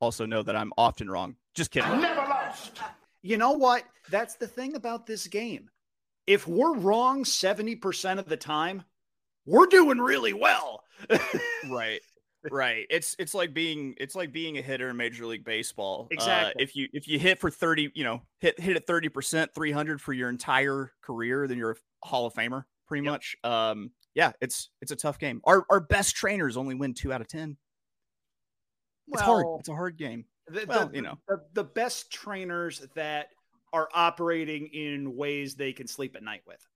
[0.00, 1.36] also know that I'm often wrong.
[1.54, 1.90] Just kidding.
[1.90, 2.80] I never lost.
[3.22, 3.84] You know what?
[4.10, 5.70] That's the thing about this game.
[6.26, 8.84] If we're wrong 70% of the time,
[9.46, 10.84] we're doing really well.
[11.70, 12.00] right.
[12.52, 12.86] Right.
[12.90, 16.08] It's it's like being it's like being a hitter in Major League Baseball.
[16.10, 16.60] Uh, exactly.
[16.60, 20.00] Uh, if you if you hit for 30, you know, hit hit at 30%, 300
[20.00, 23.12] for your entire career, then you're a Hall of Famer pretty yep.
[23.12, 23.36] much.
[23.44, 25.40] Um yeah, it's it's a tough game.
[25.44, 27.56] Our our best trainers only win 2 out of 10.
[29.10, 29.60] It's well, hard.
[29.60, 30.24] It's a hard game.
[30.48, 33.28] The, well, the, you know, the, the best trainers that
[33.72, 36.66] are operating in ways they can sleep at night with.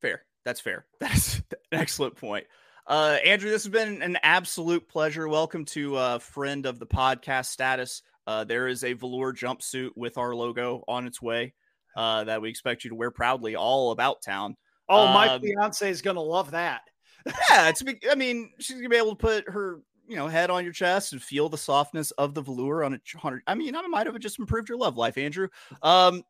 [0.00, 0.22] Fair.
[0.44, 0.86] That's fair.
[1.00, 2.46] That's an excellent point.
[2.88, 5.28] Uh, Andrew, this has been an absolute pleasure.
[5.28, 8.00] Welcome to uh, friend of the podcast status.
[8.26, 11.52] Uh, there is a velour jumpsuit with our logo on its way
[11.98, 14.56] uh, that we expect you to wear proudly all about town.
[14.88, 16.80] Oh, my um, fiance is going to love that.
[17.26, 17.84] yeah, it's.
[18.10, 21.12] I mean, she's gonna be able to put her you know head on your chest
[21.12, 23.42] and feel the softness of the velour on a hundred.
[23.46, 25.48] I mean, I might have just improved your love life, Andrew.
[25.82, 26.22] Um,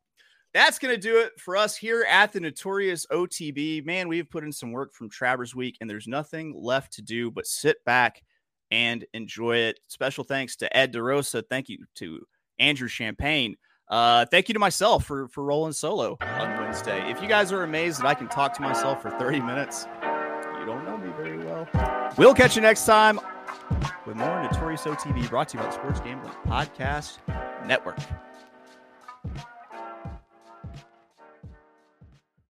[0.55, 3.84] that's gonna do it for us here at the Notorious OTB.
[3.84, 7.30] Man, we've put in some work from Travers Week, and there's nothing left to do
[7.30, 8.22] but sit back
[8.70, 9.80] and enjoy it.
[9.88, 11.42] Special thanks to Ed DeRosa.
[11.49, 12.20] Thank you to
[12.59, 13.57] Andrew Champagne.
[13.88, 17.11] Uh, thank you to myself for for rolling solo on Wednesday.
[17.11, 19.86] If you guys are amazed that I can talk to myself for 30 minutes,
[20.59, 21.66] you don't know me very well.
[22.16, 23.18] We'll catch you next time
[24.07, 27.18] with more Notorious OTB brought to you by the Sports Gambling Podcast
[27.66, 27.99] Network.